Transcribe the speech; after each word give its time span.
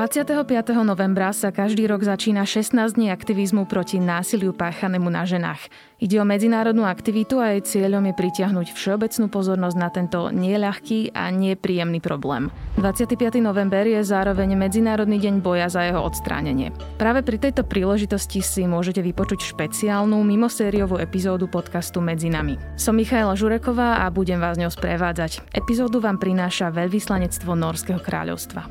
25. 0.00 0.32
novembra 0.80 1.28
sa 1.28 1.52
každý 1.52 1.84
rok 1.84 2.00
začína 2.00 2.48
16 2.48 2.96
dní 2.96 3.12
aktivizmu 3.12 3.68
proti 3.68 4.00
násiliu 4.00 4.56
páchanému 4.56 5.12
na 5.12 5.28
ženách. 5.28 5.68
Ide 6.00 6.16
o 6.16 6.24
medzinárodnú 6.24 6.88
aktivitu 6.88 7.36
a 7.36 7.52
jej 7.52 7.60
cieľom 7.60 8.08
je 8.08 8.14
pritiahnuť 8.16 8.72
všeobecnú 8.72 9.28
pozornosť 9.28 9.76
na 9.76 9.92
tento 9.92 10.32
nieľahký 10.32 11.12
a 11.12 11.28
nepríjemný 11.28 12.00
problém. 12.00 12.48
25. 12.80 13.44
november 13.44 13.84
je 13.84 14.00
zároveň 14.00 14.56
Medzinárodný 14.56 15.20
deň 15.20 15.44
boja 15.44 15.68
za 15.68 15.84
jeho 15.84 16.00
odstránenie. 16.00 16.72
Práve 16.96 17.20
pri 17.20 17.36
tejto 17.36 17.68
príležitosti 17.68 18.40
si 18.40 18.64
môžete 18.64 19.04
vypočuť 19.04 19.52
špeciálnu 19.52 20.16
mimosériovú 20.24 20.96
epizódu 20.96 21.44
podcastu 21.44 22.00
Medzi 22.00 22.32
nami. 22.32 22.56
Som 22.80 22.96
Michaela 22.96 23.36
Žureková 23.36 24.00
a 24.00 24.08
budem 24.08 24.40
vás 24.40 24.56
ňou 24.56 24.72
sprevádzať. 24.72 25.44
Epizódu 25.52 26.00
vám 26.00 26.16
prináša 26.16 26.72
veľvyslanectvo 26.72 27.52
Norského 27.52 28.00
kráľovstva. 28.00 28.64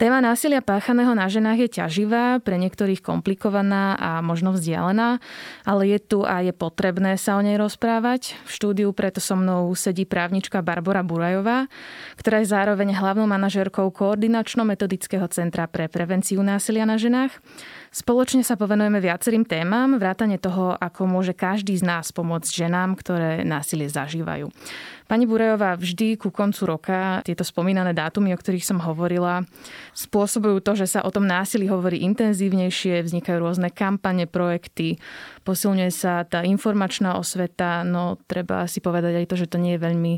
Téma 0.00 0.24
násilia 0.24 0.64
páchaného 0.64 1.12
na 1.12 1.28
ženách 1.28 1.68
je 1.68 1.76
ťaživá, 1.76 2.40
pre 2.40 2.56
niektorých 2.56 3.04
komplikovaná 3.04 4.00
a 4.00 4.24
možno 4.24 4.56
vzdialená, 4.56 5.20
ale 5.68 5.92
je 5.92 6.00
tu 6.00 6.24
a 6.24 6.40
je 6.40 6.56
potrebné 6.56 7.20
sa 7.20 7.36
o 7.36 7.44
nej 7.44 7.60
rozprávať. 7.60 8.32
V 8.48 8.50
štúdiu 8.50 8.88
preto 8.96 9.20
so 9.20 9.36
mnou 9.36 9.68
sedí 9.76 10.08
právnička 10.08 10.64
Barbara 10.64 11.04
Burajová, 11.04 11.68
ktorá 12.16 12.40
je 12.40 12.48
zároveň 12.48 12.96
hlavnou 12.96 13.28
manažérkou 13.28 13.92
Koordinačno-metodického 13.92 15.28
centra 15.28 15.68
pre 15.68 15.84
prevenciu 15.84 16.40
násilia 16.40 16.88
na 16.88 16.96
ženách. 16.96 17.36
Spoločne 17.90 18.46
sa 18.46 18.54
povenujeme 18.54 19.02
viacerým 19.02 19.42
témam, 19.42 19.98
vrátane 19.98 20.38
toho, 20.38 20.78
ako 20.78 21.10
môže 21.10 21.34
každý 21.34 21.74
z 21.74 21.82
nás 21.82 22.14
pomôcť 22.14 22.46
ženám, 22.46 22.94
ktoré 22.94 23.42
násilie 23.42 23.90
zažívajú. 23.90 24.46
Pani 25.10 25.26
Burejová, 25.26 25.74
vždy 25.74 26.14
ku 26.14 26.30
koncu 26.30 26.70
roka 26.70 27.18
tieto 27.26 27.42
spomínané 27.42 27.90
dátumy, 27.90 28.30
o 28.30 28.38
ktorých 28.38 28.62
som 28.62 28.78
hovorila, 28.78 29.42
spôsobujú 29.90 30.62
to, 30.62 30.78
že 30.78 30.86
sa 30.86 31.02
o 31.02 31.10
tom 31.10 31.26
násilí 31.26 31.66
hovorí 31.66 32.06
intenzívnejšie, 32.06 33.02
vznikajú 33.02 33.42
rôzne 33.42 33.74
kampane, 33.74 34.30
projekty, 34.30 35.02
posilňuje 35.42 35.90
sa 35.90 36.22
tá 36.22 36.46
informačná 36.46 37.18
osveta, 37.18 37.82
no 37.82 38.22
treba 38.30 38.70
si 38.70 38.78
povedať 38.78 39.18
aj 39.18 39.26
to, 39.26 39.34
že 39.34 39.50
to 39.50 39.58
nie 39.58 39.74
je 39.74 39.82
veľmi 39.82 40.12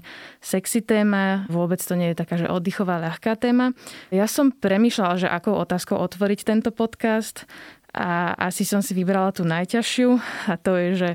sexy 0.45 0.85
téma, 0.85 1.49
vôbec 1.49 1.81
to 1.81 1.97
nie 1.97 2.13
je 2.13 2.21
taká, 2.21 2.37
že 2.37 2.53
oddychová, 2.53 3.01
ľahká 3.01 3.33
téma. 3.41 3.73
Ja 4.13 4.29
som 4.29 4.53
premýšľala, 4.53 5.25
že 5.25 5.33
akou 5.33 5.57
otázkou 5.57 5.97
otvoriť 5.97 6.45
tento 6.45 6.69
podcast 6.69 7.49
a 7.93 8.33
asi 8.49 8.65
som 8.65 8.81
si 8.81 8.97
vybrala 8.97 9.37
tú 9.37 9.45
najťažšiu 9.45 10.17
a 10.49 10.55
to 10.57 10.81
je, 10.81 10.89
že 10.97 11.11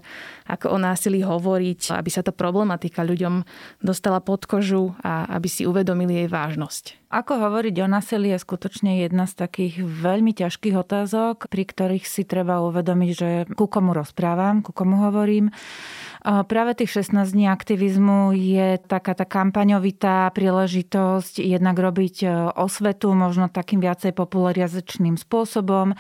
ako 0.48 0.74
o 0.74 0.78
násilí 0.80 1.22
hovoriť, 1.22 1.94
aby 1.94 2.10
sa 2.10 2.24
tá 2.24 2.32
problematika 2.32 3.04
ľuďom 3.04 3.44
dostala 3.84 4.24
pod 4.24 4.48
kožu 4.48 4.96
a 5.04 5.28
aby 5.36 5.48
si 5.52 5.68
uvedomili 5.68 6.26
jej 6.26 6.30
vážnosť. 6.32 7.08
Ako 7.08 7.40
hovoriť 7.40 7.76
o 7.84 7.88
násilí 7.88 8.36
je 8.36 8.44
skutočne 8.44 9.00
jedna 9.08 9.32
z 9.32 9.40
takých 9.40 9.80
veľmi 9.80 10.36
ťažkých 10.36 10.76
otázok, 10.76 11.48
pri 11.48 11.64
ktorých 11.64 12.04
si 12.04 12.28
treba 12.28 12.60
uvedomiť, 12.68 13.12
že 13.16 13.30
ku 13.56 13.72
komu 13.72 13.96
rozprávam, 13.96 14.60
ku 14.60 14.76
komu 14.76 15.00
hovorím 15.08 15.52
Práve 16.28 16.76
tých 16.76 16.92
16 16.92 17.24
dní 17.32 17.48
aktivizmu 17.48 18.36
je 18.36 18.76
taká 18.84 19.16
tá 19.16 19.24
kampaňovitá 19.24 20.28
príležitosť 20.36 21.40
jednak 21.40 21.80
robiť 21.80 22.16
e, 22.20 22.28
osvetu, 22.52 23.16
možno 23.16 23.48
takým 23.48 23.80
viacej 23.80 24.12
popularizačným 24.12 25.16
spôsobom, 25.16 25.96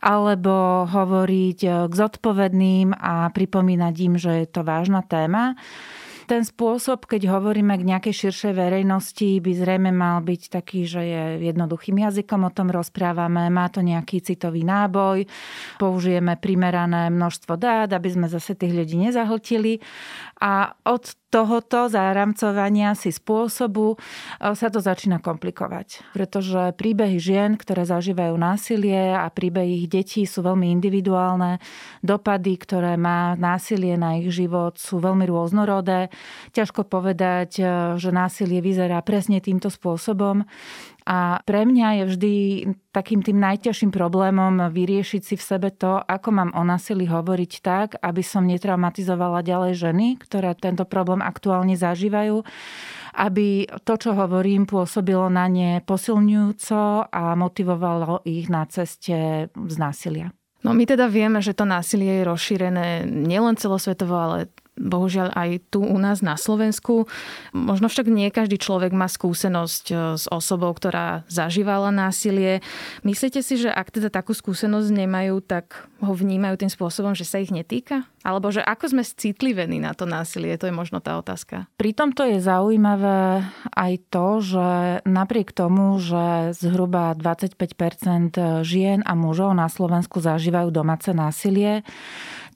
alebo 0.00 0.88
hovoriť 0.88 1.58
e, 1.60 1.68
k 1.90 1.92
zodpovedným 1.92 2.96
a 2.96 3.28
pripomínať 3.36 3.85
im, 3.94 4.18
že 4.18 4.42
je 4.42 4.46
to 4.50 4.66
vážna 4.66 5.06
téma. 5.06 5.54
Ten 6.26 6.42
spôsob, 6.42 7.06
keď 7.06 7.30
hovoríme 7.38 7.70
k 7.78 7.86
nejakej 7.86 8.26
širšej 8.26 8.58
verejnosti, 8.58 9.38
by 9.38 9.52
zrejme 9.54 9.94
mal 9.94 10.18
byť 10.26 10.58
taký, 10.58 10.82
že 10.82 10.98
je 11.06 11.22
jednoduchým 11.46 12.02
jazykom, 12.02 12.42
o 12.42 12.50
tom 12.50 12.74
rozprávame, 12.74 13.46
má 13.46 13.70
to 13.70 13.78
nejaký 13.78 14.18
citový 14.18 14.66
náboj, 14.66 15.22
použijeme 15.78 16.34
primerané 16.34 17.14
množstvo 17.14 17.54
dát, 17.54 17.94
aby 17.94 18.10
sme 18.10 18.26
zase 18.26 18.58
tých 18.58 18.74
ľudí 18.74 18.98
nezahltili. 18.98 19.78
A 20.42 20.74
od 20.82 21.14
tohoto 21.36 21.92
záramcovania 21.92 22.96
si 22.96 23.12
spôsobu 23.12 23.92
e, 23.92 23.96
sa 24.56 24.72
to 24.72 24.80
začína 24.80 25.20
komplikovať. 25.20 26.16
Pretože 26.16 26.72
príbehy 26.72 27.20
žien, 27.20 27.60
ktoré 27.60 27.84
zažívajú 27.84 28.32
násilie 28.40 29.12
a 29.12 29.28
príbehy 29.28 29.84
ich 29.84 29.86
detí 29.92 30.24
sú 30.24 30.40
veľmi 30.40 30.72
individuálne. 30.72 31.60
Dopady, 32.00 32.56
ktoré 32.56 32.96
má 32.96 33.36
násilie 33.36 34.00
na 34.00 34.16
ich 34.16 34.32
život 34.32 34.80
sú 34.80 34.96
veľmi 34.96 35.28
rôznorodé. 35.28 36.08
Ťažko 36.56 36.88
povedať, 36.88 37.60
e, 37.60 37.64
že 38.00 38.08
násilie 38.08 38.64
vyzerá 38.64 39.04
presne 39.04 39.44
týmto 39.44 39.68
spôsobom. 39.68 40.48
A 41.06 41.38
pre 41.46 41.62
mňa 41.62 42.02
je 42.02 42.04
vždy 42.10 42.34
takým 42.90 43.22
tým 43.22 43.38
najťažším 43.38 43.94
problémom 43.94 44.66
vyriešiť 44.74 45.22
si 45.22 45.34
v 45.38 45.46
sebe 45.46 45.70
to, 45.70 46.02
ako 46.02 46.28
mám 46.34 46.50
o 46.58 46.66
násilí 46.66 47.06
hovoriť 47.06 47.52
tak, 47.62 47.88
aby 48.02 48.26
som 48.26 48.42
netraumatizovala 48.42 49.46
ďalej 49.46 49.72
ženy, 49.78 50.06
ktoré 50.18 50.58
tento 50.58 50.82
problém 50.82 51.22
aktuálne 51.22 51.78
zažívajú 51.78 52.42
aby 53.16 53.64
to, 53.88 53.96
čo 53.96 54.12
hovorím, 54.12 54.68
pôsobilo 54.68 55.32
na 55.32 55.48
ne 55.48 55.80
posilňujúco 55.80 57.08
a 57.08 57.32
motivovalo 57.32 58.20
ich 58.28 58.52
na 58.52 58.68
ceste 58.68 59.48
z 59.48 59.76
násilia. 59.80 60.36
No 60.60 60.76
my 60.76 60.84
teda 60.84 61.08
vieme, 61.08 61.40
že 61.40 61.56
to 61.56 61.64
násilie 61.64 62.20
je 62.20 62.28
rozšírené 62.28 63.08
nielen 63.08 63.56
celosvetovo, 63.56 64.12
ale 64.12 64.52
bohužiaľ 64.76 65.32
aj 65.32 65.72
tu 65.72 65.80
u 65.80 65.96
nás 65.96 66.20
na 66.20 66.36
Slovensku. 66.36 67.08
Možno 67.56 67.88
však 67.88 68.06
nie 68.12 68.28
každý 68.28 68.60
človek 68.60 68.92
má 68.92 69.08
skúsenosť 69.08 69.84
e, 69.90 69.94
s 70.20 70.24
osobou, 70.28 70.70
ktorá 70.76 71.24
zažívala 71.32 71.88
násilie. 71.88 72.60
Myslíte 73.02 73.40
si, 73.40 73.56
že 73.56 73.72
ak 73.72 73.90
teda 73.90 74.12
takú 74.12 74.36
skúsenosť 74.36 74.88
nemajú, 74.92 75.40
tak 75.40 75.88
ho 76.04 76.12
vnímajú 76.12 76.60
tým 76.60 76.70
spôsobom, 76.72 77.16
že 77.16 77.24
sa 77.24 77.40
ich 77.40 77.48
netýka? 77.48 78.04
Alebo 78.20 78.52
že 78.52 78.60
ako 78.60 78.90
sme 78.92 79.02
citlivení 79.06 79.80
na 79.80 79.96
to 79.96 80.04
násilie? 80.04 80.58
To 80.60 80.68
je 80.68 80.74
možno 80.74 80.98
tá 81.00 81.16
otázka. 81.16 81.70
Pri 81.78 81.94
tomto 81.96 82.26
je 82.26 82.42
zaujímavé 82.42 83.46
aj 83.72 83.92
to, 84.10 84.26
že 84.42 84.68
napriek 85.06 85.54
tomu, 85.54 85.96
že 86.02 86.52
zhruba 86.58 87.14
25% 87.14 88.66
žien 88.66 89.00
a 89.06 89.14
mužov 89.14 89.54
na 89.54 89.70
Slovensku 89.70 90.18
zažívajú 90.18 90.74
domáce 90.74 91.14
násilie, 91.14 91.86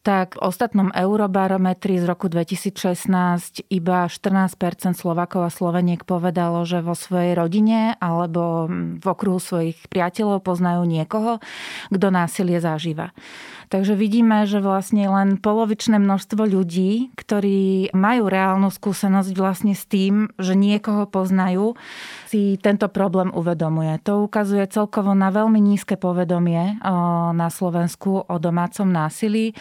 tak 0.00 0.40
v 0.40 0.48
ostatnom 0.48 0.88
eurobarometri 0.96 2.00
z 2.00 2.04
roku 2.08 2.32
2016 2.32 3.68
iba 3.68 4.08
14% 4.08 4.56
Slovakov 4.96 5.44
a 5.44 5.50
Sloveniek 5.52 6.08
povedalo, 6.08 6.64
že 6.64 6.80
vo 6.80 6.96
svojej 6.96 7.36
rodine 7.36 8.00
alebo 8.00 8.64
v 8.96 9.04
okruhu 9.04 9.36
svojich 9.36 9.76
priateľov 9.92 10.40
poznajú 10.40 10.88
niekoho, 10.88 11.44
kto 11.92 12.06
násilie 12.08 12.58
zažíva. 12.64 13.12
Takže 13.70 13.94
vidíme, 13.94 14.50
že 14.50 14.58
vlastne 14.58 15.06
len 15.06 15.38
polovičné 15.38 16.02
množstvo 16.02 16.42
ľudí, 16.42 17.14
ktorí 17.14 17.94
majú 17.94 18.26
reálnu 18.26 18.66
skúsenosť 18.66 19.30
vlastne 19.38 19.78
s 19.78 19.86
tým, 19.86 20.26
že 20.42 20.58
niekoho 20.58 21.06
poznajú, 21.06 21.78
si 22.26 22.58
tento 22.58 22.90
problém 22.90 23.30
uvedomuje. 23.30 23.94
To 24.02 24.26
ukazuje 24.26 24.66
celkovo 24.66 25.14
na 25.14 25.30
veľmi 25.30 25.62
nízke 25.62 25.94
povedomie 25.94 26.82
na 27.30 27.46
Slovensku 27.46 28.26
o 28.26 28.34
domácom 28.42 28.90
násilí. 28.90 29.54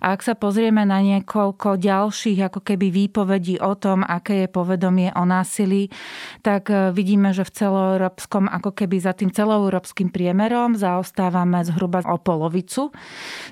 A 0.00 0.16
ak 0.16 0.24
sa 0.24 0.34
pozrieme 0.34 0.82
na 0.88 1.02
niekoľko 1.04 1.76
ďalších 1.76 2.50
ako 2.50 2.60
keby 2.64 2.90
výpovedí 2.90 3.60
o 3.60 3.76
tom, 3.76 4.02
aké 4.02 4.44
je 4.44 4.48
povedomie 4.48 5.12
o 5.14 5.24
násilí, 5.28 5.92
tak 6.40 6.72
e, 6.72 6.90
vidíme, 6.90 7.30
že 7.36 7.44
v 7.44 7.54
celoeurópskom, 7.54 8.48
ako 8.48 8.72
keby 8.72 8.96
za 8.98 9.12
tým 9.12 9.30
celoeurópskym 9.30 10.08
priemerom 10.10 10.74
zaostávame 10.74 11.62
zhruba 11.66 12.02
o 12.08 12.16
polovicu 12.16 12.90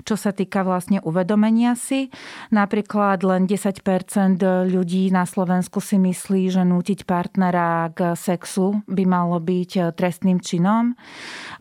čo 0.03 0.15
sa 0.17 0.31
týka 0.33 0.65
vlastne 0.65 1.03
uvedomenia 1.03 1.77
si. 1.77 2.09
Napríklad 2.49 3.23
len 3.23 3.45
10% 3.45 4.41
ľudí 4.67 5.11
na 5.13 5.29
Slovensku 5.29 5.83
si 5.83 6.01
myslí, 6.01 6.49
že 6.49 6.63
nútiť 6.65 7.05
partnera 7.05 7.91
k 7.93 8.15
sexu 8.15 8.81
by 8.87 9.03
malo 9.05 9.37
byť 9.37 9.95
trestným 9.95 10.39
činom. 10.41 10.95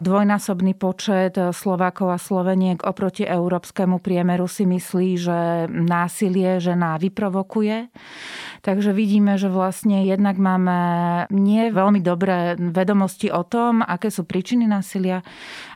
Dvojnásobný 0.00 0.78
počet 0.78 1.36
Slovákov 1.36 2.08
a 2.14 2.18
Sloveniek 2.18 2.82
oproti 2.86 3.26
európskemu 3.26 4.00
priemeru 4.00 4.46
si 4.46 4.57
myslí, 4.64 5.08
že 5.20 5.38
násilie 5.68 6.58
žena 6.58 6.96
vyprovokuje. 6.96 7.90
Takže 8.64 8.90
vidíme, 8.90 9.38
že 9.38 9.46
vlastne 9.46 10.02
jednak 10.02 10.40
máme 10.40 10.78
nie 11.30 11.70
veľmi 11.70 12.02
dobré 12.02 12.58
vedomosti 12.58 13.30
o 13.30 13.46
tom, 13.46 13.86
aké 13.86 14.10
sú 14.10 14.26
príčiny 14.26 14.66
násilia, 14.66 15.22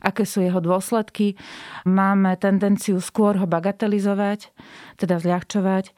aké 0.02 0.26
sú 0.26 0.42
jeho 0.42 0.58
dôsledky. 0.58 1.38
Máme 1.86 2.34
tendenciu 2.40 2.98
skôr 2.98 3.38
ho 3.38 3.46
bagatelizovať, 3.46 4.50
teda 4.98 5.22
zľahčovať 5.22 5.94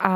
a 0.00 0.14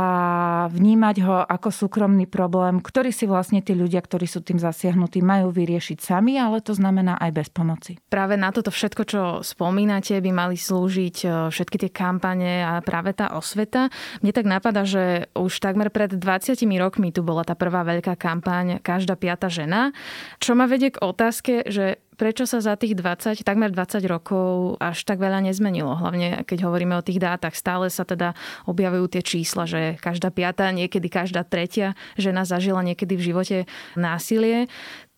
vnímať 0.73 1.17
ho 1.29 1.45
ako 1.45 1.69
súkromný 1.69 2.25
problém, 2.25 2.81
ktorý 2.81 3.13
si 3.13 3.29
vlastne 3.29 3.61
tí 3.61 3.77
ľudia, 3.77 4.01
ktorí 4.01 4.25
sú 4.25 4.41
tým 4.41 4.57
zasiahnutí, 4.57 5.21
majú 5.21 5.53
vyriešiť 5.53 6.01
sami, 6.01 6.41
ale 6.41 6.65
to 6.65 6.73
znamená 6.73 7.21
aj 7.21 7.31
bez 7.37 7.49
pomoci. 7.53 8.01
Práve 8.09 8.41
na 8.41 8.49
toto 8.49 8.73
všetko, 8.73 9.03
čo 9.05 9.21
spomínate, 9.45 10.17
by 10.25 10.31
mali 10.33 10.57
slúžiť 10.57 11.17
e, 11.21 11.27
všetky 11.53 11.77
tie 11.85 11.91
kampane 11.93 12.65
a 12.65 12.81
práve 12.81 13.13
tá 13.13 13.37
osveta. 13.37 13.93
Mne 14.25 14.33
tak 14.33 14.49
napadá, 14.49 14.89
že 14.89 15.29
už 15.37 15.61
takmer 15.61 15.93
pred 15.93 16.17
20 16.17 16.57
rokmi 16.81 17.13
tu 17.13 17.21
bola 17.21 17.45
tá 17.45 17.53
prvá 17.53 17.85
veľká 17.85 18.17
kampaň 18.17 18.81
Každá 18.81 19.21
piata 19.21 19.53
žena, 19.53 19.93
čo 20.41 20.57
ma 20.57 20.65
vedie 20.65 20.97
k 20.97 21.05
otázke, 21.05 21.69
že 21.69 22.01
prečo 22.15 22.47
sa 22.47 22.63
za 22.63 22.75
tých 22.79 22.97
20, 22.99 23.43
takmer 23.43 23.71
20 23.71 24.03
rokov 24.07 24.79
až 24.79 25.05
tak 25.05 25.19
veľa 25.21 25.45
nezmenilo. 25.45 25.95
Hlavne 25.95 26.43
keď 26.47 26.67
hovoríme 26.67 26.95
o 26.99 27.05
tých 27.05 27.23
dátach, 27.23 27.55
stále 27.55 27.91
sa 27.91 28.07
teda 28.07 28.33
objavujú 28.67 29.19
tie 29.19 29.23
čísla, 29.23 29.67
že 29.67 30.01
každá 30.01 30.31
piata, 30.31 30.71
niekedy 30.71 31.07
každá 31.11 31.45
tretia 31.45 31.99
žena 32.15 32.47
zažila 32.47 32.83
niekedy 32.83 33.15
v 33.19 33.27
živote 33.35 33.57
násilie 33.99 34.67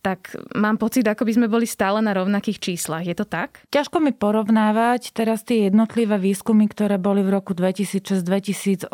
tak 0.06 0.38
mám 0.54 0.78
pocit, 0.78 1.02
ako 1.02 1.26
by 1.26 1.32
sme 1.34 1.46
boli 1.50 1.66
stále 1.66 1.98
na 1.98 2.14
rovnakých 2.14 2.62
číslach. 2.62 3.02
Je 3.02 3.18
to 3.18 3.26
tak? 3.26 3.66
Ťažko 3.74 3.98
mi 3.98 4.14
porovnávať 4.14 5.10
teraz 5.10 5.42
tie 5.42 5.66
jednotlivé 5.66 6.14
výskumy, 6.22 6.70
ktoré 6.70 6.94
boli 6.94 7.26
v 7.26 7.34
roku 7.34 7.58
2006-2008, 7.58 8.86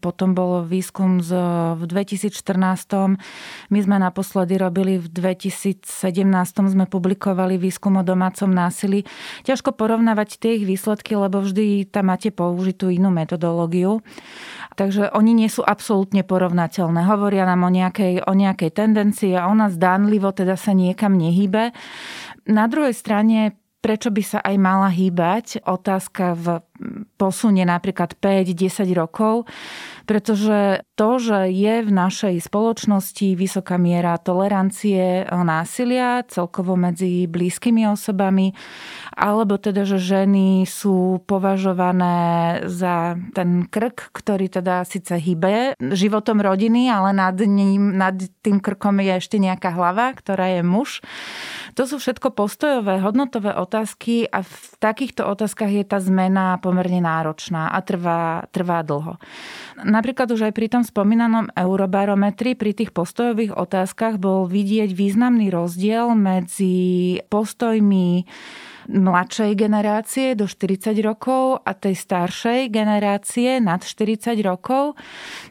potom 0.00 0.32
bolo 0.32 0.64
výskum 0.64 1.20
z, 1.20 1.36
v 1.76 1.84
2014. 1.84 2.32
My 3.68 3.78
sme 3.84 3.96
naposledy 4.00 4.56
robili 4.56 4.96
v 4.96 5.12
2017, 5.12 5.84
sme 6.56 6.88
publikovali 6.88 7.60
výskum 7.60 8.00
o 8.00 8.04
domácom 8.06 8.48
násilí. 8.48 9.04
Ťažko 9.44 9.76
porovnávať 9.76 10.40
tie 10.40 10.56
ich 10.56 10.64
výsledky, 10.64 11.12
lebo 11.12 11.44
vždy 11.44 11.92
tam 11.92 12.08
máte 12.08 12.32
použitú 12.32 12.88
inú 12.88 13.12
metodológiu. 13.12 14.00
Takže 14.78 15.10
oni 15.10 15.34
nie 15.34 15.50
sú 15.50 15.66
absolútne 15.66 16.22
porovnateľné. 16.22 17.02
Hovoria 17.02 17.42
nám 17.42 17.66
o 17.66 17.70
nejakej, 17.74 18.22
o 18.22 18.30
nejakej 18.30 18.70
tendencii 18.70 19.34
a 19.34 19.50
ona 19.50 19.66
zdánlivo 19.74 20.30
teda 20.30 20.54
sa 20.54 20.70
niekam 20.70 21.18
nehýbe. 21.18 21.74
Na 22.46 22.70
druhej 22.70 22.94
strane 22.94 23.58
prečo 23.78 24.10
by 24.10 24.22
sa 24.22 24.38
aj 24.42 24.56
mala 24.58 24.90
hýbať. 24.90 25.66
Otázka 25.66 26.34
v 26.38 26.46
posunie 27.18 27.66
napríklad 27.66 28.14
5-10 28.18 28.94
rokov, 28.94 29.44
pretože 30.08 30.86
to, 30.96 31.20
že 31.20 31.52
je 31.52 31.84
v 31.84 31.90
našej 31.92 32.40
spoločnosti 32.40 33.36
vysoká 33.36 33.76
miera 33.76 34.16
tolerancie 34.16 35.28
násilia 35.28 36.24
celkovo 36.24 36.80
medzi 36.80 37.28
blízkymi 37.28 37.84
osobami, 37.92 38.56
alebo 39.12 39.60
teda, 39.60 39.84
že 39.84 40.00
ženy 40.00 40.64
sú 40.64 41.20
považované 41.28 42.62
za 42.64 43.20
ten 43.36 43.68
krk, 43.68 44.14
ktorý 44.16 44.48
teda 44.48 44.86
síce 44.88 45.18
hýbe 45.20 45.76
životom 45.76 46.40
rodiny, 46.40 46.88
ale 46.88 47.12
nad, 47.12 47.36
ním, 47.36 47.98
nad 47.98 48.16
tým 48.40 48.62
krkom 48.64 49.04
je 49.04 49.20
ešte 49.20 49.36
nejaká 49.36 49.76
hlava, 49.76 50.14
ktorá 50.16 50.56
je 50.56 50.62
muž. 50.64 51.04
To 51.76 51.84
sú 51.84 52.00
všetko 52.00 52.34
postojové, 52.34 52.98
hodnotové 53.04 53.54
otázky 53.54 54.26
a 54.26 54.42
v 54.42 54.56
takýchto 54.82 55.28
otázkach 55.28 55.70
je 55.70 55.84
tá 55.86 56.02
zmena 56.02 56.58
pomerne 56.68 57.00
náročná 57.00 57.72
a 57.72 57.80
trvá, 57.80 58.44
trvá 58.52 58.84
dlho. 58.84 59.16
Napríklad 59.80 60.28
už 60.28 60.50
aj 60.50 60.52
pri 60.52 60.68
tom 60.68 60.84
spomínanom 60.84 61.48
eurobarometri, 61.56 62.52
pri 62.52 62.76
tých 62.76 62.92
postojových 62.92 63.56
otázkach 63.56 64.20
bol 64.20 64.44
vidieť 64.44 64.92
významný 64.92 65.48
rozdiel 65.48 66.12
medzi 66.12 67.16
postojmi 67.32 68.28
mladšej 68.88 69.52
generácie 69.52 70.32
do 70.32 70.48
40 70.48 70.96
rokov 71.04 71.60
a 71.62 71.76
tej 71.76 71.94
staršej 71.94 72.72
generácie 72.72 73.60
nad 73.60 73.84
40 73.84 74.32
rokov. 74.40 74.96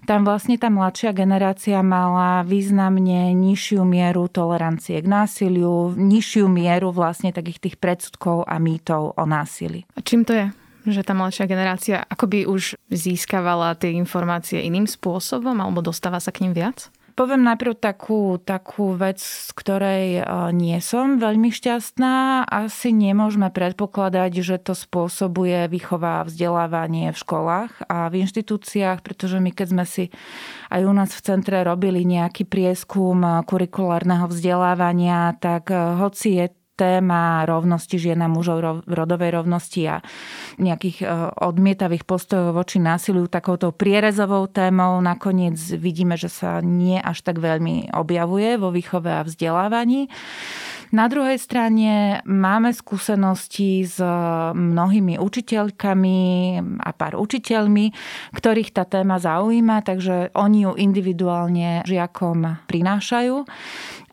Tam 0.10 0.26
vlastne 0.26 0.58
tá 0.58 0.74
mladšia 0.74 1.14
generácia 1.14 1.80
mala 1.86 2.42
významne 2.42 3.32
nižšiu 3.38 3.86
mieru 3.86 4.26
tolerancie 4.26 4.98
k 5.00 5.08
násiliu, 5.08 5.94
nižšiu 5.94 6.50
mieru 6.50 6.90
vlastne 6.90 7.30
takých 7.30 7.70
tých 7.70 7.76
predsudkov 7.78 8.50
a 8.50 8.58
mýtov 8.58 9.14
o 9.14 9.24
násilí. 9.30 9.86
A 9.94 10.02
čím 10.02 10.26
to 10.26 10.34
je? 10.34 10.50
Že 10.92 11.06
tá 11.06 11.16
mladšia 11.16 11.46
generácia 11.50 12.04
akoby 12.04 12.48
už 12.48 12.80
získavala 12.92 13.76
tie 13.76 13.96
informácie 13.96 14.64
iným 14.64 14.88
spôsobom 14.88 15.56
alebo 15.58 15.84
dostáva 15.84 16.20
sa 16.20 16.32
k 16.32 16.48
ním 16.48 16.54
viac? 16.56 16.92
Poviem 17.18 17.50
najprv 17.50 17.82
takú, 17.82 18.38
takú 18.38 18.94
vec, 18.94 19.18
z 19.18 19.50
ktorej 19.58 20.22
e, 20.22 20.24
nie 20.54 20.78
som 20.78 21.18
veľmi 21.18 21.50
šťastná. 21.50 22.46
Asi 22.46 22.94
nemôžeme 22.94 23.50
predpokladať, 23.50 24.46
že 24.46 24.62
to 24.62 24.78
spôsobuje 24.78 25.66
výchova 25.66 26.22
vzdelávanie 26.30 27.10
v 27.10 27.18
školách 27.18 27.90
a 27.90 28.14
v 28.14 28.22
inštitúciách, 28.22 29.02
pretože 29.02 29.42
my 29.42 29.50
keď 29.50 29.68
sme 29.74 29.86
si 29.90 30.14
aj 30.70 30.86
u 30.86 30.94
nás 30.94 31.10
v 31.10 31.26
centre 31.26 31.58
robili 31.66 32.06
nejaký 32.06 32.46
prieskum 32.46 33.42
kurikulárneho 33.50 34.30
vzdelávania, 34.30 35.42
tak 35.42 35.74
e, 35.74 35.98
hoci 35.98 36.38
je 36.38 36.54
téma 36.78 37.44
rovnosti 37.50 37.98
žien 37.98 38.22
a 38.22 38.30
mužov, 38.30 38.86
rodovej 38.86 39.42
rovnosti 39.42 39.82
a 39.90 40.06
nejakých 40.62 40.98
e, 41.02 41.06
odmietavých 41.42 42.06
postojov 42.06 42.54
voči 42.54 42.78
násiliu 42.78 43.26
takouto 43.26 43.74
prierezovou 43.74 44.46
témou. 44.46 45.02
Nakoniec 45.02 45.58
vidíme, 45.74 46.14
že 46.14 46.30
sa 46.30 46.62
nie 46.62 47.02
až 47.02 47.26
tak 47.26 47.42
veľmi 47.42 47.98
objavuje 47.98 48.62
vo 48.62 48.70
výchove 48.70 49.10
a 49.10 49.26
vzdelávaní. 49.26 50.08
Na 50.88 51.12
druhej 51.12 51.36
strane 51.36 52.24
máme 52.24 52.72
skúsenosti 52.72 53.84
s 53.84 54.00
mnohými 54.56 55.20
učiteľkami 55.20 56.20
a 56.80 56.90
pár 56.96 57.20
učiteľmi, 57.20 57.92
ktorých 58.32 58.72
tá 58.72 58.88
téma 58.88 59.20
zaujíma, 59.20 59.84
takže 59.84 60.32
oni 60.32 60.64
ju 60.64 60.72
individuálne 60.80 61.84
žiakom 61.84 62.64
prinášajú. 62.72 63.36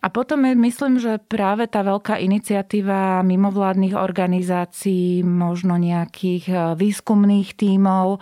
A 0.05 0.13
potom 0.13 0.45
myslím, 0.45 1.01
že 1.01 1.17
práve 1.17 1.65
tá 1.65 1.81
veľká 1.81 2.21
iniciatíva 2.21 3.25
mimovládnych 3.25 3.97
organizácií, 3.97 5.25
možno 5.25 5.81
nejakých 5.81 6.45
e, 6.45 6.55
výskumných 6.77 7.57
tímov, 7.57 8.21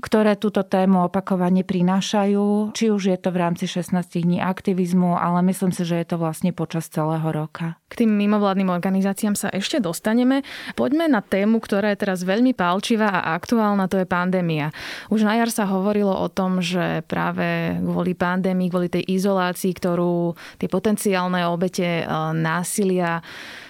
ktoré 0.00 0.40
túto 0.40 0.64
tému 0.64 1.12
opakovane 1.12 1.68
prinášajú, 1.68 2.72
či 2.72 2.88
už 2.88 3.12
je 3.12 3.18
to 3.20 3.28
v 3.28 3.44
rámci 3.44 3.68
16 3.68 4.24
dní 4.24 4.40
aktivizmu, 4.40 5.20
ale 5.20 5.44
myslím 5.52 5.68
si, 5.68 5.84
že 5.84 6.00
je 6.00 6.06
to 6.08 6.16
vlastne 6.16 6.48
počas 6.56 6.88
celého 6.88 7.28
roka. 7.28 7.76
K 7.92 8.04
tým 8.04 8.16
mimovládnym 8.16 8.72
organizáciám 8.72 9.36
sa 9.36 9.52
ešte 9.52 9.84
dostaneme. 9.84 10.40
Poďme 10.80 11.12
na 11.12 11.20
tému, 11.20 11.60
ktorá 11.60 11.92
je 11.92 12.08
teraz 12.08 12.24
veľmi 12.24 12.56
pálčivá 12.56 13.20
a 13.20 13.36
aktuálna, 13.36 13.84
to 13.92 14.00
je 14.00 14.08
pandémia. 14.08 14.72
Už 15.12 15.28
na 15.28 15.36
jar 15.36 15.52
sa 15.52 15.68
hovorilo 15.68 16.16
o 16.16 16.28
tom, 16.32 16.64
že 16.64 17.04
práve 17.04 17.76
kvôli 17.84 18.16
pandémii, 18.16 18.72
kvôli 18.72 18.88
tej 18.88 19.04
izolácii, 19.04 19.76
ktorú 19.76 20.32
tie 20.56 20.72
potenciálne 20.72 21.17
potenciálne 21.18 21.50
obete 21.50 21.88
eh, 22.02 22.06
násilia 22.30 23.18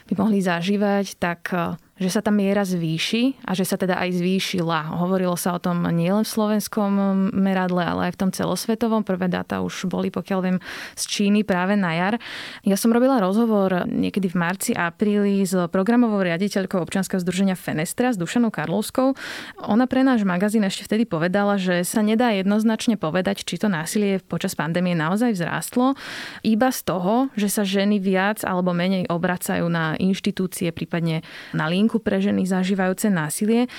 by 0.08 0.12
mohli 0.20 0.44
zažívať, 0.44 1.16
tak 1.16 1.40
eh, 1.56 1.72
že 1.98 2.08
sa 2.14 2.22
tá 2.22 2.30
miera 2.30 2.62
zvýši 2.62 3.42
a 3.42 3.58
že 3.58 3.66
sa 3.66 3.74
teda 3.74 3.98
aj 3.98 4.22
zvýšila. 4.22 4.98
Hovorilo 5.02 5.34
sa 5.34 5.54
o 5.54 5.62
tom 5.62 5.82
nielen 5.90 6.22
v 6.22 6.30
slovenskom 6.30 6.90
meradle, 7.34 7.82
ale 7.82 8.00
aj 8.08 8.12
v 8.14 8.20
tom 8.22 8.30
celosvetovom. 8.30 9.02
Prvé 9.02 9.26
dáta 9.26 9.58
už 9.60 9.90
boli, 9.90 10.14
pokiaľ 10.14 10.40
viem, 10.40 10.58
z 10.94 11.02
Číny 11.10 11.42
práve 11.42 11.74
na 11.74 11.98
jar. 11.98 12.14
Ja 12.62 12.78
som 12.78 12.94
robila 12.94 13.18
rozhovor 13.18 13.84
niekedy 13.90 14.30
v 14.30 14.36
marci, 14.38 14.70
apríli 14.78 15.42
s 15.42 15.58
programovou 15.74 16.22
riaditeľkou 16.22 16.78
občianskeho 16.78 17.18
združenia 17.18 17.58
Fenestra 17.58 18.14
s 18.14 18.20
Dušanou 18.20 18.54
Karlovskou. 18.54 19.18
Ona 19.66 19.90
pre 19.90 20.06
náš 20.06 20.22
magazín 20.22 20.62
ešte 20.62 20.86
vtedy 20.86 21.02
povedala, 21.02 21.58
že 21.58 21.82
sa 21.82 21.98
nedá 21.98 22.30
jednoznačne 22.30 22.94
povedať, 22.94 23.42
či 23.42 23.58
to 23.58 23.66
násilie 23.66 24.22
počas 24.22 24.54
pandémie 24.54 24.94
naozaj 24.94 25.34
vzrástlo, 25.34 25.98
iba 26.46 26.68
z 26.70 26.80
toho, 26.86 27.32
že 27.34 27.50
sa 27.50 27.66
ženy 27.66 27.98
viac 27.98 28.46
alebo 28.46 28.70
menej 28.70 29.10
obracajú 29.10 29.66
na 29.66 29.98
inštitúcie, 29.98 30.70
prípadne 30.70 31.26
na 31.56 31.66
linku 31.66 31.87
linku 31.88 32.04
pre 32.04 32.20
ženy 32.20 32.44
zažívajúce 32.44 33.08
násilie, 33.08 33.72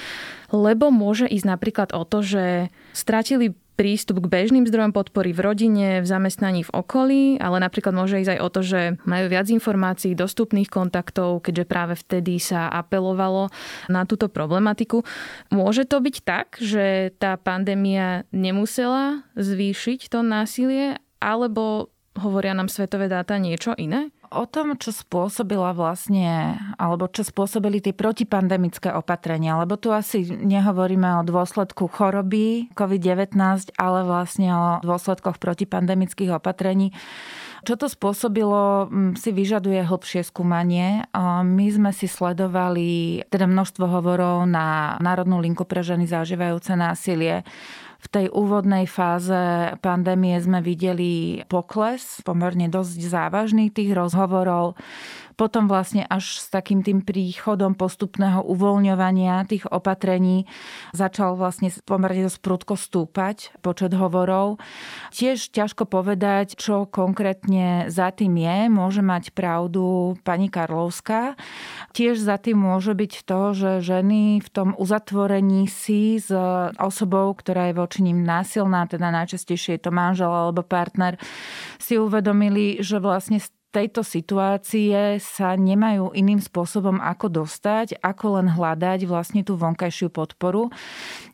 lebo 0.50 0.90
môže 0.90 1.30
ísť 1.30 1.46
napríklad 1.46 1.90
o 1.94 2.02
to, 2.02 2.26
že 2.26 2.74
stratili 2.98 3.54
prístup 3.78 4.20
k 4.20 4.28
bežným 4.28 4.68
zdrojom 4.68 4.92
podpory 4.92 5.32
v 5.32 5.40
rodine, 5.40 5.88
v 6.02 6.08
zamestnaní, 6.10 6.68
v 6.68 6.74
okolí, 6.74 7.24
ale 7.40 7.64
napríklad 7.64 7.94
môže 7.96 8.20
ísť 8.20 8.36
aj 8.36 8.40
o 8.42 8.50
to, 8.50 8.62
že 8.66 8.82
majú 9.08 9.32
viac 9.32 9.48
informácií, 9.48 10.18
dostupných 10.18 10.68
kontaktov, 10.68 11.46
keďže 11.46 11.70
práve 11.70 11.96
vtedy 11.96 12.42
sa 12.42 12.68
apelovalo 12.68 13.48
na 13.88 14.04
túto 14.04 14.28
problematiku. 14.28 15.06
Môže 15.54 15.88
to 15.88 16.02
byť 16.02 16.16
tak, 16.26 16.60
že 16.60 17.16
tá 17.22 17.40
pandémia 17.40 18.28
nemusela 18.36 19.24
zvýšiť 19.40 20.12
to 20.12 20.28
násilie, 20.28 21.00
alebo 21.24 21.94
hovoria 22.20 22.52
nám 22.52 22.68
svetové 22.68 23.08
dáta 23.08 23.40
niečo 23.40 23.80
iné? 23.80 24.12
O 24.30 24.46
tom, 24.46 24.78
čo 24.78 24.94
spôsobila 24.94 25.74
vlastne, 25.74 26.58
alebo 26.78 27.10
čo 27.10 27.26
spôsobili 27.26 27.82
tie 27.82 27.94
protipandemické 27.94 28.94
opatrenia, 28.94 29.58
lebo 29.58 29.76
tu 29.76 29.90
asi 29.90 30.24
nehovoríme 30.26 31.22
o 31.22 31.28
dôsledku 31.28 31.90
choroby 31.90 32.70
COVID-19, 32.78 33.36
ale 33.76 34.00
vlastne 34.06 34.50
o 34.54 34.66
dôsledkoch 34.86 35.42
protipandemických 35.42 36.38
opatrení. 36.38 36.94
Čo 37.60 37.76
to 37.76 37.92
spôsobilo, 37.92 38.88
si 39.20 39.36
vyžaduje 39.36 39.84
hlbšie 39.84 40.24
skúmanie. 40.24 41.04
My 41.44 41.68
sme 41.68 41.92
si 41.92 42.08
sledovali 42.08 43.20
teda 43.28 43.52
množstvo 43.52 43.84
hovorov 43.84 44.48
na 44.48 44.96
Národnú 45.04 45.44
linku 45.44 45.68
pre 45.68 45.84
ženy 45.84 46.08
zažívajúce 46.08 46.80
násilie 46.80 47.44
V 48.00 48.08
tej 48.08 48.26
úvodnej 48.32 48.88
fáze 48.88 49.36
pandémie 49.84 50.40
sme 50.40 50.64
videli 50.64 51.44
pokles, 51.52 52.24
pomerne 52.24 52.72
dosť 52.72 53.00
závažný 53.04 53.68
tých 53.76 53.92
rozhovorov 53.92 54.80
potom 55.40 55.72
vlastne 55.72 56.04
až 56.04 56.44
s 56.44 56.52
takým 56.52 56.84
tým 56.84 57.00
príchodom 57.00 57.80
postupného 57.80 58.44
uvoľňovania 58.44 59.48
tých 59.48 59.64
opatrení 59.72 60.44
začal 60.92 61.40
vlastne 61.40 61.72
pomerne 61.88 62.28
dosť 62.28 62.40
prudko 62.44 62.76
stúpať 62.76 63.56
počet 63.64 63.96
hovorov. 63.96 64.60
Tiež 65.16 65.56
ťažko 65.56 65.88
povedať, 65.88 66.60
čo 66.60 66.84
konkrétne 66.84 67.88
za 67.88 68.12
tým 68.12 68.36
je. 68.36 68.68
Môže 68.68 69.00
mať 69.00 69.32
pravdu 69.32 70.20
pani 70.28 70.52
Karlovská. 70.52 71.40
Tiež 71.96 72.20
za 72.20 72.36
tým 72.36 72.60
môže 72.60 72.92
byť 72.92 73.14
to, 73.24 73.42
že 73.56 73.72
ženy 73.80 74.44
v 74.44 74.50
tom 74.52 74.76
uzatvorení 74.76 75.72
si 75.72 76.20
s 76.20 76.28
osobou, 76.76 77.32
ktorá 77.32 77.72
je 77.72 77.80
voči 77.80 78.04
ním 78.04 78.28
násilná, 78.28 78.92
teda 78.92 79.08
najčastejšie 79.16 79.80
je 79.80 79.82
to 79.88 79.96
manžel 79.96 80.36
alebo 80.36 80.68
partner, 80.68 81.16
si 81.80 81.96
uvedomili, 81.96 82.84
že 82.84 83.00
vlastne 83.00 83.40
tejto 83.70 84.02
situácie 84.02 85.22
sa 85.22 85.54
nemajú 85.54 86.10
iným 86.18 86.42
spôsobom 86.42 86.98
ako 86.98 87.46
dostať, 87.46 88.02
ako 88.02 88.42
len 88.42 88.48
hľadať 88.50 89.06
vlastne 89.06 89.46
tú 89.46 89.54
vonkajšiu 89.54 90.10
podporu. 90.10 90.74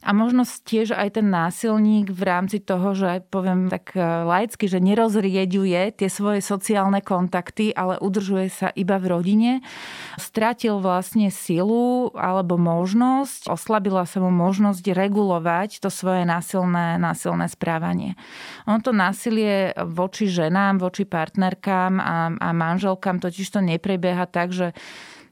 A 0.03 0.11
možno 0.11 0.43
tiež 0.43 0.93
aj 0.93 1.17
ten 1.17 1.31
násilník 1.31 2.11
v 2.11 2.21
rámci 2.27 2.59
toho, 2.59 2.91
že 2.91 3.23
poviem 3.31 3.71
tak 3.71 3.95
e, 3.95 4.03
laicky, 4.03 4.67
že 4.67 4.83
nerozrieďuje 4.83 5.95
tie 5.95 6.09
svoje 6.11 6.43
sociálne 6.43 6.99
kontakty, 6.99 7.71
ale 7.71 7.95
udržuje 8.03 8.51
sa 8.51 8.67
iba 8.75 8.99
v 8.99 9.15
rodine, 9.15 9.51
stratil 10.19 10.83
vlastne 10.83 11.31
silu 11.31 12.11
alebo 12.13 12.59
možnosť, 12.59 13.47
oslabila 13.47 14.03
sa 14.03 14.19
mu 14.19 14.29
možnosť 14.29 14.83
regulovať 14.91 15.79
to 15.79 15.87
svoje 15.87 16.27
násilné, 16.27 16.99
násilné 16.99 17.47
správanie. 17.47 18.19
Ono 18.67 18.83
to 18.83 18.91
násilie 18.91 19.71
voči 19.87 20.27
ženám, 20.27 20.83
voči 20.83 21.07
partnerkám 21.07 21.93
a 21.97 22.24
a 22.41 22.53
manželkám 22.53 23.19
totiž 23.19 23.49
to 23.49 23.61
neprebieha 23.61 24.25
tak, 24.25 24.51
že 24.51 24.73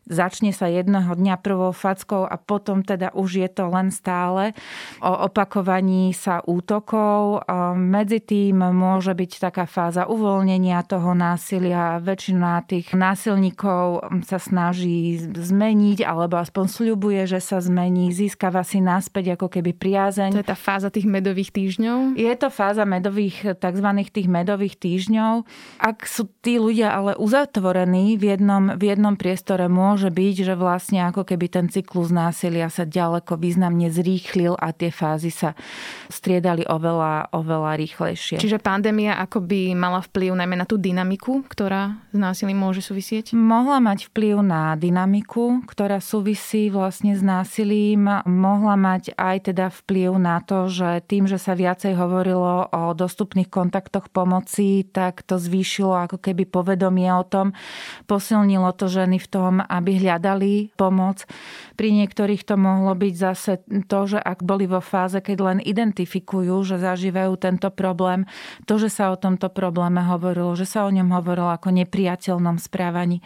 začne 0.08 0.52
sa 0.52 0.68
jedného 0.68 1.16
dňa 1.16 1.40
prvou 1.40 1.72
fackou 1.72 2.28
a 2.28 2.36
potom 2.36 2.84
teda 2.84 3.16
už 3.16 3.44
je 3.44 3.50
to 3.52 3.72
len 3.72 3.90
stále 3.90 4.52
o 5.00 5.12
opakovaní 5.28 6.12
sa 6.12 6.44
útokov. 6.44 7.48
Medzi 7.76 8.20
tým 8.20 8.60
môže 8.76 9.16
byť 9.16 9.32
taká 9.50 9.64
fáza 9.64 10.06
uvoľnenia 10.08 10.84
toho 10.84 11.16
násilia. 11.16 12.04
Väčšina 12.04 12.68
tých 12.68 12.92
násilníkov 12.92 14.04
sa 14.28 14.40
snaží 14.42 15.16
zmeniť 15.24 16.04
alebo 16.04 16.36
aspoň 16.40 16.66
sľubuje, 16.68 17.24
že 17.24 17.40
sa 17.40 17.64
zmení, 17.64 18.12
získava 18.12 18.68
si 18.68 18.84
naspäť 18.84 19.40
ako 19.40 19.48
keby 19.48 19.72
priazeň. 19.72 20.36
To 20.36 20.44
je 20.44 20.52
tá 20.52 20.60
fáza 20.60 20.92
tých 20.92 21.08
medových 21.08 21.56
týždňov? 21.56 22.20
Je 22.20 22.34
to 22.36 22.52
fáza 22.52 22.84
medových, 22.84 23.56
tzv. 23.56 23.88
tých 24.12 24.28
medových 24.28 24.76
týždňov. 24.76 25.48
Ak 25.80 26.04
sú 26.04 26.28
tí 26.44 26.60
ľudia 26.60 26.92
ale 26.92 27.16
uzatvorení 27.16 28.20
v 28.20 28.36
jednom, 28.36 28.76
v 28.76 28.84
jednom 28.92 29.16
priestore, 29.16 29.72
môžu 29.72 29.93
môže 29.94 30.10
byť, 30.10 30.50
že 30.50 30.54
vlastne 30.58 31.06
ako 31.06 31.22
keby 31.22 31.54
ten 31.54 31.66
cyklus 31.70 32.10
násilia 32.10 32.66
sa 32.74 32.82
ďaleko 32.82 33.38
významne 33.38 33.94
zrýchlil 33.94 34.58
a 34.58 34.74
tie 34.74 34.90
fázy 34.90 35.30
sa 35.30 35.54
striedali 36.10 36.66
oveľa, 36.66 37.30
oveľa 37.30 37.78
rýchlejšie. 37.78 38.42
Čiže 38.42 38.58
pandémia 38.58 39.14
by 39.22 39.78
mala 39.78 40.02
vplyv 40.02 40.34
najmä 40.34 40.58
na 40.58 40.66
tú 40.66 40.82
dynamiku, 40.82 41.46
ktorá 41.46 42.02
s 42.10 42.18
násilím 42.18 42.66
môže 42.66 42.82
súvisieť? 42.82 43.38
Mohla 43.38 43.78
mať 43.86 44.10
vplyv 44.10 44.42
na 44.42 44.74
dynamiku, 44.74 45.62
ktorá 45.70 46.02
súvisí 46.02 46.74
vlastne 46.74 47.14
s 47.14 47.22
násilím. 47.22 48.10
Mohla 48.26 48.74
mať 48.74 49.14
aj 49.14 49.54
teda 49.54 49.70
vplyv 49.84 50.18
na 50.18 50.42
to, 50.42 50.74
že 50.74 51.06
tým, 51.06 51.30
že 51.30 51.38
sa 51.38 51.54
viacej 51.54 51.94
hovorilo 51.94 52.66
o 52.74 52.98
dostupných 52.98 53.52
kontaktoch 53.52 54.10
pomoci, 54.10 54.90
tak 54.90 55.22
to 55.22 55.38
zvýšilo 55.38 56.10
ako 56.10 56.18
keby 56.18 56.50
povedomie 56.50 57.14
o 57.14 57.22
tom, 57.22 57.52
posilnilo 58.08 58.72
to 58.74 58.88
ženy 58.88 59.20
v 59.20 59.28
tom, 59.28 59.54
aby 59.60 59.83
aby 59.84 60.00
hľadali 60.00 60.72
pomoc. 60.80 61.28
Pri 61.76 61.92
niektorých 61.92 62.48
to 62.48 62.56
mohlo 62.56 62.96
byť 62.96 63.14
zase 63.20 63.60
to, 63.92 64.00
že 64.08 64.20
ak 64.24 64.40
boli 64.48 64.64
vo 64.64 64.80
fáze, 64.80 65.20
keď 65.20 65.38
len 65.44 65.60
identifikujú, 65.60 66.64
že 66.64 66.80
zažívajú 66.80 67.36
tento 67.36 67.68
problém, 67.76 68.24
to, 68.64 68.80
že 68.80 68.88
sa 68.88 69.12
o 69.12 69.20
tomto 69.20 69.52
probléme 69.52 70.00
hovorilo, 70.08 70.56
že 70.56 70.64
sa 70.64 70.88
o 70.88 70.94
ňom 70.96 71.12
hovorilo 71.12 71.52
ako 71.52 71.76
nepriateľnom 71.84 72.56
správaní, 72.56 73.20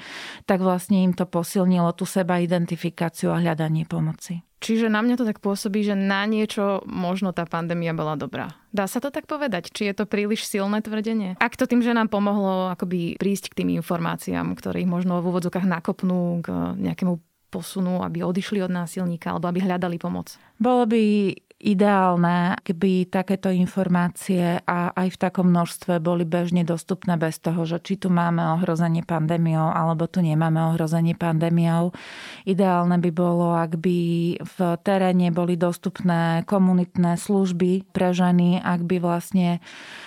tak 0.50 0.66
vlastne 0.66 1.06
im 1.06 1.14
to 1.14 1.30
posilnilo 1.30 1.94
tú 1.94 2.10
seba 2.10 2.42
identifikáciu 2.42 3.30
a 3.30 3.38
hľadanie 3.38 3.86
pomoci. 3.86 4.47
Čiže 4.58 4.90
na 4.90 5.06
mňa 5.06 5.22
to 5.22 5.26
tak 5.30 5.38
pôsobí, 5.38 5.86
že 5.86 5.94
na 5.94 6.26
niečo 6.26 6.82
možno 6.90 7.30
tá 7.30 7.46
pandémia 7.46 7.94
bola 7.94 8.18
dobrá. 8.18 8.58
Dá 8.74 8.90
sa 8.90 8.98
to 8.98 9.14
tak 9.14 9.30
povedať? 9.30 9.70
Či 9.70 9.94
je 9.94 9.94
to 9.94 10.10
príliš 10.10 10.50
silné 10.50 10.82
tvrdenie? 10.82 11.38
Ak 11.38 11.54
to 11.54 11.70
tým, 11.70 11.86
že 11.86 11.94
nám 11.94 12.10
pomohlo 12.10 12.74
akoby 12.74 13.22
prísť 13.22 13.54
k 13.54 13.58
tým 13.64 13.70
informáciám, 13.78 14.58
ktoré 14.58 14.82
ich 14.82 14.90
možno 14.90 15.22
v 15.22 15.30
úvodzokách 15.30 15.66
nakopnú 15.66 16.42
k 16.42 16.74
nejakému 16.74 17.22
posunu, 17.54 18.04
aby 18.04 18.26
odišli 18.26 18.60
od 18.66 18.74
násilníka 18.74 19.32
alebo 19.32 19.48
aby 19.48 19.64
hľadali 19.64 20.02
pomoc? 20.02 20.36
Bolo 20.58 20.90
by 20.90 21.32
ideálne, 21.58 22.54
keby 22.62 23.10
takéto 23.10 23.50
informácie 23.50 24.62
a 24.62 24.94
aj 24.94 25.18
v 25.18 25.18
takom 25.18 25.50
množstve 25.50 25.98
boli 25.98 26.22
bežne 26.22 26.62
dostupné 26.62 27.18
bez 27.18 27.42
toho, 27.42 27.66
že 27.66 27.82
či 27.82 27.98
tu 27.98 28.14
máme 28.14 28.62
ohrozenie 28.62 29.02
pandémiou 29.02 29.74
alebo 29.74 30.06
tu 30.06 30.22
nemáme 30.22 30.62
ohrozenie 30.70 31.18
pandémiou. 31.18 31.98
Ideálne 32.46 33.02
by 33.02 33.10
bolo, 33.10 33.58
ak 33.58 33.74
by 33.82 34.00
v 34.38 34.58
teréne 34.86 35.34
boli 35.34 35.58
dostupné 35.58 36.46
komunitné 36.46 37.18
služby 37.18 37.90
pre 37.90 38.14
ženy, 38.14 38.62
ak 38.62 38.86
by 38.86 39.02
vlastne 39.02 39.58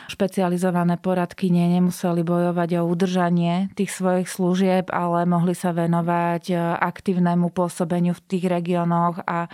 špecializované 0.07 1.03
poradky 1.03 1.51
nemuseli 1.51 2.23
bojovať 2.23 2.79
o 2.79 2.87
udržanie 2.87 3.75
tých 3.75 3.91
svojich 3.91 4.31
služieb, 4.31 4.87
ale 4.95 5.27
mohli 5.27 5.59
sa 5.59 5.75
venovať 5.75 6.55
aktívnemu 6.79 7.51
pôsobeniu 7.51 8.15
v 8.15 8.23
tých 8.27 8.45
regiónoch 8.47 9.23
a 9.27 9.51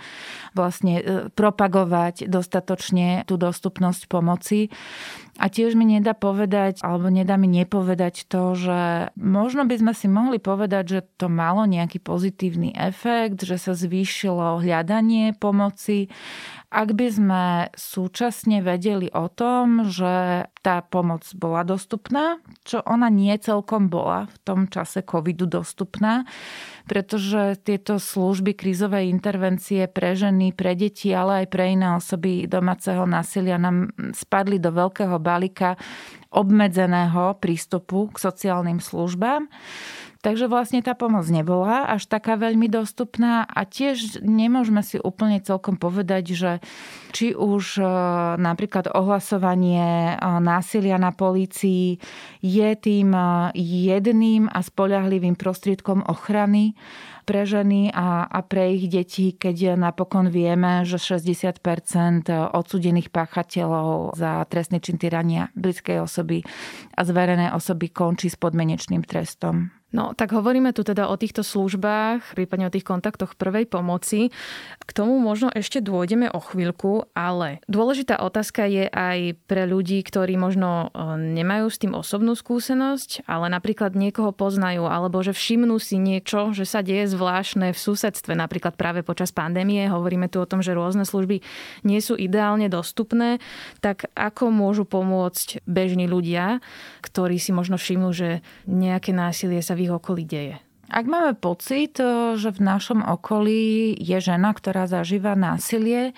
vlastne 0.53 0.95
e, 0.97 1.03
propagovať 1.33 1.86
sledovať 1.87 2.27
dostatočne 2.27 3.23
tú 3.23 3.39
dostupnosť 3.39 4.11
pomoci. 4.11 4.67
A 5.37 5.47
tiež 5.53 5.77
mi 5.77 5.85
nedá 5.85 6.17
povedať, 6.17 6.81
alebo 6.81 7.13
nedá 7.13 7.37
mi 7.37 7.47
nepovedať 7.47 8.25
to, 8.27 8.57
že 8.57 9.13
možno 9.15 9.69
by 9.69 9.75
sme 9.77 9.93
si 9.93 10.09
mohli 10.09 10.41
povedať, 10.41 10.83
že 10.89 10.99
to 11.15 11.29
malo 11.29 11.63
nejaký 11.69 12.01
pozitívny 12.01 12.73
efekt, 12.73 13.45
že 13.45 13.61
sa 13.61 13.77
zvýšilo 13.77 14.59
hľadanie 14.65 15.37
pomoci, 15.37 16.09
ak 16.67 16.99
by 16.99 17.07
sme 17.07 17.43
súčasne 17.79 18.59
vedeli 18.59 19.07
o 19.15 19.31
tom, 19.31 19.87
že 19.87 20.43
tá 20.59 20.83
pomoc 20.83 21.23
bola 21.31 21.63
dostupná, 21.63 22.43
čo 22.67 22.83
ona 22.83 23.07
nie 23.07 23.31
celkom 23.39 23.87
bola 23.87 24.27
v 24.27 24.37
tom 24.43 24.59
čase 24.67 24.99
covidu 24.99 25.47
dostupná, 25.47 26.27
pretože 26.83 27.55
tieto 27.63 28.03
služby 28.03 28.51
krízovej 28.51 29.07
intervencie 29.07 29.87
pre 29.87 30.11
ženy, 30.19 30.51
pre 30.51 30.75
deti, 30.75 31.15
ale 31.15 31.43
aj 31.43 31.47
pre 31.47 31.71
iné 31.71 31.95
osoby 31.95 32.51
domáceho 32.51 33.07
násilia 33.07 33.55
nám 33.55 33.95
spadli 34.11 34.59
do 34.59 34.75
veľkého 34.75 35.15
balíka 35.23 35.79
obmedzeného 36.35 37.39
prístupu 37.39 38.11
k 38.11 38.17
sociálnym 38.19 38.83
službám. 38.83 39.47
Takže 40.21 40.49
vlastne 40.49 40.81
tá 40.81 40.97
pomoc 40.97 41.29
nebola 41.29 41.85
až 41.85 42.09
taká 42.09 42.41
veľmi 42.41 42.65
dostupná 42.65 43.45
a 43.45 43.69
tiež 43.69 44.25
nemôžeme 44.25 44.81
si 44.81 44.97
úplne 44.97 45.37
celkom 45.37 45.77
povedať, 45.77 46.33
že 46.33 46.51
či 47.13 47.37
už 47.37 47.77
e, 47.77 47.85
napríklad 48.41 48.89
ohlasovanie 48.89 50.13
e, 50.13 50.25
násilia 50.41 50.97
na 50.97 51.13
polícii 51.13 52.01
je 52.41 52.69
tým 52.81 53.13
e, 53.13 53.53
jedným 53.57 54.49
a 54.49 54.59
spoľahlivým 54.65 55.37
prostriedkom 55.37 56.01
ochrany 56.09 56.73
pre 57.27 57.43
ženy 57.43 57.91
a, 57.91 58.23
a 58.23 58.39
pre 58.39 58.73
ich 58.73 58.87
deti, 58.87 59.35
keď 59.35 59.75
napokon 59.75 60.31
vieme, 60.31 60.87
že 60.87 60.95
60% 60.95 61.59
odsudených 62.31 63.11
páchateľov 63.11 64.15
za 64.15 64.47
trestný 64.47 64.79
čin 64.79 64.95
tyrania 64.95 65.51
blízkej 65.51 65.99
osoby 66.01 66.41
a 66.95 67.01
zverené 67.03 67.51
osoby 67.51 67.91
končí 67.91 68.31
s 68.31 68.39
podmenečným 68.39 69.03
trestom. 69.03 69.76
No, 69.87 70.11
tak 70.11 70.35
hovoríme 70.35 70.75
tu 70.75 70.83
teda 70.83 71.07
o 71.07 71.15
týchto 71.15 71.47
službách, 71.47 72.35
prípadne 72.35 72.67
o 72.67 72.73
tých 72.75 72.83
kontaktoch 72.83 73.39
prvej 73.39 73.71
pomoci. 73.71 74.35
K 74.83 74.91
tomu 74.91 75.15
možno 75.15 75.47
ešte 75.47 75.79
dôjdeme 75.79 76.27
o 76.27 76.43
chvíľku, 76.43 77.07
ale 77.15 77.63
dôležitá 77.71 78.19
otázka 78.19 78.67
je 78.67 78.91
aj 78.91 79.39
pre 79.47 79.63
ľudí, 79.63 80.03
ktorí 80.03 80.35
možno 80.35 80.91
e, 80.91 81.15
nemajú 81.39 81.71
s 81.71 81.79
tým 81.79 81.95
osobnú 81.95 82.35
skúsenosť, 82.35 83.31
ale 83.31 83.47
napríklad 83.47 83.95
niekoho 83.95 84.35
poznajú, 84.35 84.91
alebo 84.91 85.23
že 85.23 85.31
všimnú 85.31 85.79
si 85.79 85.95
niečo, 86.03 86.51
že 86.51 86.67
sa 86.67 86.83
deje 86.83 87.07
zvláštne 87.07 87.71
v 87.71 87.79
susedstve, 87.79 88.35
napríklad 88.35 88.75
práve 88.75 89.07
počas 89.07 89.31
pandémie. 89.31 89.87
Hovoríme 89.87 90.27
tu 90.27 90.43
o 90.43 90.49
tom, 90.49 90.59
že 90.59 90.75
rôzne 90.75 91.07
služby 91.07 91.39
nie 91.87 92.03
sú 92.03 92.19
ideálne 92.19 92.67
dostupné, 92.67 93.39
tak 93.79 94.11
ako 94.19 94.51
môžu 94.51 94.83
pomôcť 94.83 95.63
bežní 95.63 96.11
ľudia, 96.11 96.59
ktorí 97.07 97.39
si 97.39 97.55
možno 97.55 97.79
všimnú, 97.79 98.11
že 98.11 98.43
nejaké 98.67 99.15
násilie 99.15 99.63
sa 99.63 99.76
v 99.77 99.85
ich 99.85 99.93
okolí 99.93 100.25
deje? 100.25 100.57
Ak 100.87 101.03
máme 101.03 101.35
pocit, 101.35 101.99
že 102.39 102.49
v 102.49 102.59
našom 102.63 103.03
okolí 103.03 103.91
je 103.99 104.17
žena, 104.23 104.55
ktorá 104.55 104.87
zažíva 104.87 105.35
násilie, 105.35 106.15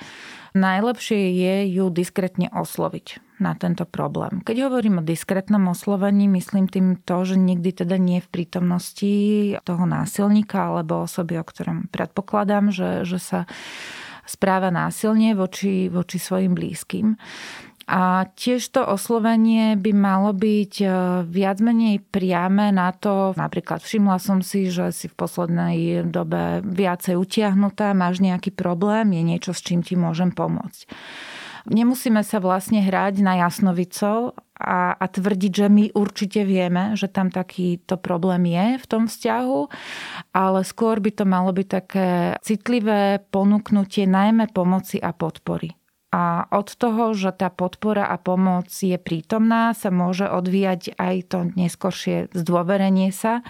najlepšie 0.54 1.34
je 1.34 1.56
ju 1.74 1.90
diskrétne 1.90 2.54
osloviť 2.54 3.18
na 3.42 3.58
tento 3.58 3.90
problém. 3.90 4.46
Keď 4.46 4.70
hovorím 4.70 5.02
o 5.02 5.08
diskrétnom 5.08 5.74
oslovení, 5.74 6.30
myslím 6.30 6.70
tým 6.70 7.02
to, 7.02 7.26
že 7.26 7.36
nikdy 7.42 7.82
teda 7.82 7.98
nie 7.98 8.22
v 8.22 8.30
prítomnosti 8.30 9.14
toho 9.66 9.90
násilníka 9.90 10.70
alebo 10.70 11.10
osoby, 11.10 11.42
o 11.42 11.46
ktorom 11.46 11.90
predpokladám, 11.90 12.70
že, 12.70 13.10
že 13.10 13.18
sa 13.18 13.40
správa 14.30 14.70
násilne 14.70 15.34
voči, 15.34 15.90
voči 15.90 16.22
svojim 16.22 16.54
blízkym. 16.54 17.18
A 17.90 18.30
tiež 18.38 18.70
to 18.70 18.86
oslovenie 18.86 19.74
by 19.74 19.98
malo 19.98 20.30
byť 20.30 20.74
e, 20.78 20.88
viac 21.26 21.58
menej 21.58 22.06
priame 22.14 22.70
na 22.70 22.94
to, 22.94 23.34
napríklad 23.34 23.82
všimla 23.82 24.22
som 24.22 24.46
si, 24.46 24.70
že 24.70 24.94
si 24.94 25.10
v 25.10 25.18
poslednej 25.18 26.06
dobe 26.06 26.62
viacej 26.62 27.18
utiahnutá, 27.18 27.98
máš 27.98 28.22
nejaký 28.22 28.54
problém, 28.54 29.10
je 29.18 29.24
niečo, 29.26 29.58
s 29.58 29.66
čím 29.66 29.82
ti 29.82 29.98
môžem 29.98 30.30
pomôcť. 30.30 30.86
Nemusíme 31.66 32.22
sa 32.22 32.38
vlastne 32.38 32.86
hrať 32.86 33.26
na 33.26 33.42
jasnovicov 33.42 34.38
a, 34.54 34.94
a 34.94 35.06
tvrdiť, 35.10 35.52
že 35.66 35.68
my 35.68 35.86
určite 35.98 36.46
vieme, 36.46 36.94
že 36.94 37.10
tam 37.10 37.34
takýto 37.34 37.98
problém 37.98 38.54
je 38.54 38.78
v 38.78 38.86
tom 38.86 39.10
vzťahu, 39.10 39.60
ale 40.30 40.60
skôr 40.62 41.02
by 41.02 41.10
to 41.10 41.26
malo 41.26 41.50
byť 41.50 41.68
také 41.68 42.38
citlivé 42.46 43.18
ponúknutie 43.34 44.06
najmä 44.06 44.54
pomoci 44.54 45.02
a 45.02 45.10
podpory. 45.10 45.79
A 46.10 46.50
od 46.50 46.74
toho, 46.74 47.14
že 47.14 47.30
tá 47.38 47.54
podpora 47.54 48.10
a 48.10 48.18
pomoc 48.18 48.66
je 48.74 48.98
prítomná, 48.98 49.78
sa 49.78 49.94
môže 49.94 50.26
odvíjať 50.26 50.98
aj 50.98 51.16
to 51.30 51.40
neskoršie 51.54 52.34
zdôverenie 52.34 53.14
sa 53.14 53.46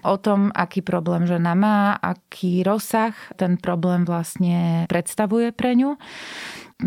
o 0.00 0.16
tom, 0.16 0.48
aký 0.56 0.80
problém 0.80 1.28
žena 1.28 1.52
má, 1.52 1.92
aký 2.00 2.64
rozsah 2.64 3.12
ten 3.36 3.60
problém 3.60 4.08
vlastne 4.08 4.88
predstavuje 4.88 5.52
pre 5.52 5.76
ňu. 5.76 6.00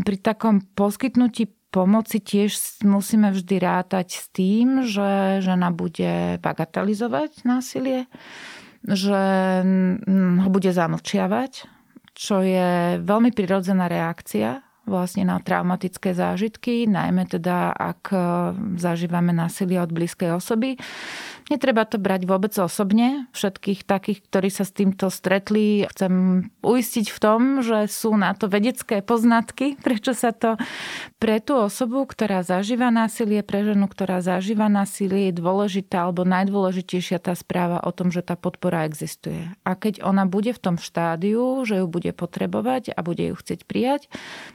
Pri 0.02 0.18
takom 0.18 0.66
poskytnutí 0.74 1.54
pomoci 1.70 2.18
tiež 2.18 2.82
musíme 2.82 3.30
vždy 3.30 3.62
rátať 3.62 4.18
s 4.18 4.26
tým, 4.34 4.82
že 4.82 5.46
žena 5.46 5.70
bude 5.70 6.42
bagatelizovať 6.42 7.46
násilie, 7.46 8.10
že 8.82 9.22
ho 10.42 10.50
bude 10.50 10.74
zamlčiavať, 10.74 11.70
čo 12.18 12.42
je 12.42 12.98
veľmi 12.98 13.30
prirodzená 13.30 13.86
reakcia 13.86 14.63
vlastne 14.84 15.24
na 15.24 15.40
traumatické 15.40 16.12
zážitky, 16.12 16.86
najmä 16.92 17.24
teda 17.28 17.72
ak 17.72 18.04
e, 18.12 18.18
zažívame 18.76 19.32
násilie 19.32 19.80
od 19.80 19.96
blízkej 19.96 20.36
osoby. 20.36 20.76
Netreba 21.52 21.84
to 21.84 22.00
brať 22.00 22.24
vôbec 22.24 22.56
osobne. 22.56 23.28
Všetkých 23.36 23.84
takých, 23.84 24.24
ktorí 24.24 24.48
sa 24.48 24.64
s 24.64 24.72
týmto 24.72 25.12
stretli, 25.12 25.84
chcem 25.92 26.48
uistiť 26.64 27.12
v 27.12 27.18
tom, 27.20 27.42
že 27.60 27.92
sú 27.92 28.16
na 28.16 28.32
to 28.32 28.48
vedecké 28.48 29.04
poznatky, 29.04 29.76
prečo 29.86 30.16
sa 30.16 30.32
to 30.32 30.56
pre 31.20 31.44
tú 31.44 31.60
osobu, 31.60 32.08
ktorá 32.08 32.48
zažíva 32.48 32.88
násilie, 32.94 33.44
pre 33.44 33.68
ženu, 33.68 33.92
ktorá 33.92 34.24
zažíva 34.24 34.72
násilie, 34.72 35.32
je 35.32 35.40
dôležitá 35.44 36.08
alebo 36.08 36.24
najdôležitejšia 36.24 37.20
tá 37.20 37.36
správa 37.36 37.84
o 37.84 37.92
tom, 37.92 38.08
že 38.08 38.24
tá 38.24 38.40
podpora 38.40 38.88
existuje. 38.88 39.52
A 39.68 39.76
keď 39.76 40.00
ona 40.04 40.24
bude 40.24 40.56
v 40.56 40.64
tom 40.64 40.76
štádiu, 40.80 41.68
že 41.68 41.84
ju 41.84 41.88
bude 41.92 42.16
potrebovať 42.16 42.96
a 42.96 43.00
bude 43.04 43.28
ju 43.28 43.36
chcieť 43.36 43.68
prijať, 43.68 44.08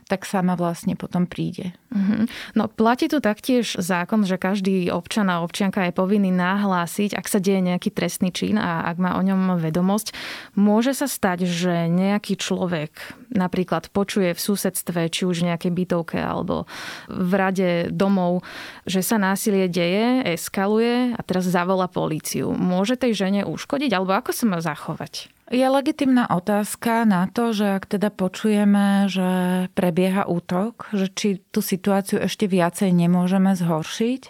tak 0.09 0.25
sama 0.25 0.57
vlastne 0.57 0.97
potom 0.97 1.28
príde. 1.28 1.76
Mm-hmm. 1.92 2.23
No 2.57 2.68
platí 2.68 3.12
tu 3.12 3.21
taktiež 3.21 3.76
zákon, 3.76 4.25
že 4.25 4.40
každý 4.40 4.88
občan 4.88 5.28
a 5.28 5.45
občianka 5.45 5.85
je 5.88 5.92
povinný 5.92 6.33
náhľad 6.33 6.77
nahlásiť, 6.78 7.18
ak 7.18 7.26
sa 7.26 7.42
deje 7.42 7.58
nejaký 7.58 7.90
trestný 7.90 8.30
čin 8.30 8.54
a 8.54 8.87
ak 8.87 9.02
má 9.02 9.18
o 9.18 9.23
ňom 9.26 9.58
vedomosť. 9.58 10.14
Môže 10.54 10.94
sa 10.94 11.11
stať, 11.11 11.42
že 11.42 11.90
nejaký 11.90 12.38
človek 12.38 12.94
napríklad 13.35 13.90
počuje 13.90 14.30
v 14.30 14.38
susedstve, 14.38 15.11
či 15.11 15.26
už 15.26 15.42
v 15.42 15.50
nejakej 15.50 15.73
bytovke 15.75 16.18
alebo 16.23 16.70
v 17.11 17.32
rade 17.35 17.90
domov, 17.90 18.47
že 18.87 19.02
sa 19.02 19.18
násilie 19.18 19.66
deje, 19.66 20.23
eskaluje 20.38 21.18
a 21.18 21.20
teraz 21.26 21.50
zavolá 21.50 21.90
políciu. 21.90 22.54
Môže 22.54 22.94
tej 22.94 23.26
žene 23.26 23.42
uškodiť 23.42 23.90
alebo 23.90 24.14
ako 24.14 24.30
sa 24.30 24.44
má 24.47 24.62
zachovať? 24.62 25.35
Je 25.49 25.64
legitimná 25.64 26.28
otázka 26.28 27.08
na 27.08 27.25
to, 27.26 27.56
že 27.56 27.80
ak 27.80 27.88
teda 27.88 28.12
počujeme, 28.12 29.09
že 29.09 29.29
prebieha 29.72 30.29
útok, 30.29 30.92
že 30.92 31.09
či 31.09 31.40
tú 31.50 31.64
situáciu 31.64 32.20
ešte 32.20 32.44
viacej 32.44 32.92
nemôžeme 32.92 33.57
zhoršiť. 33.57 34.22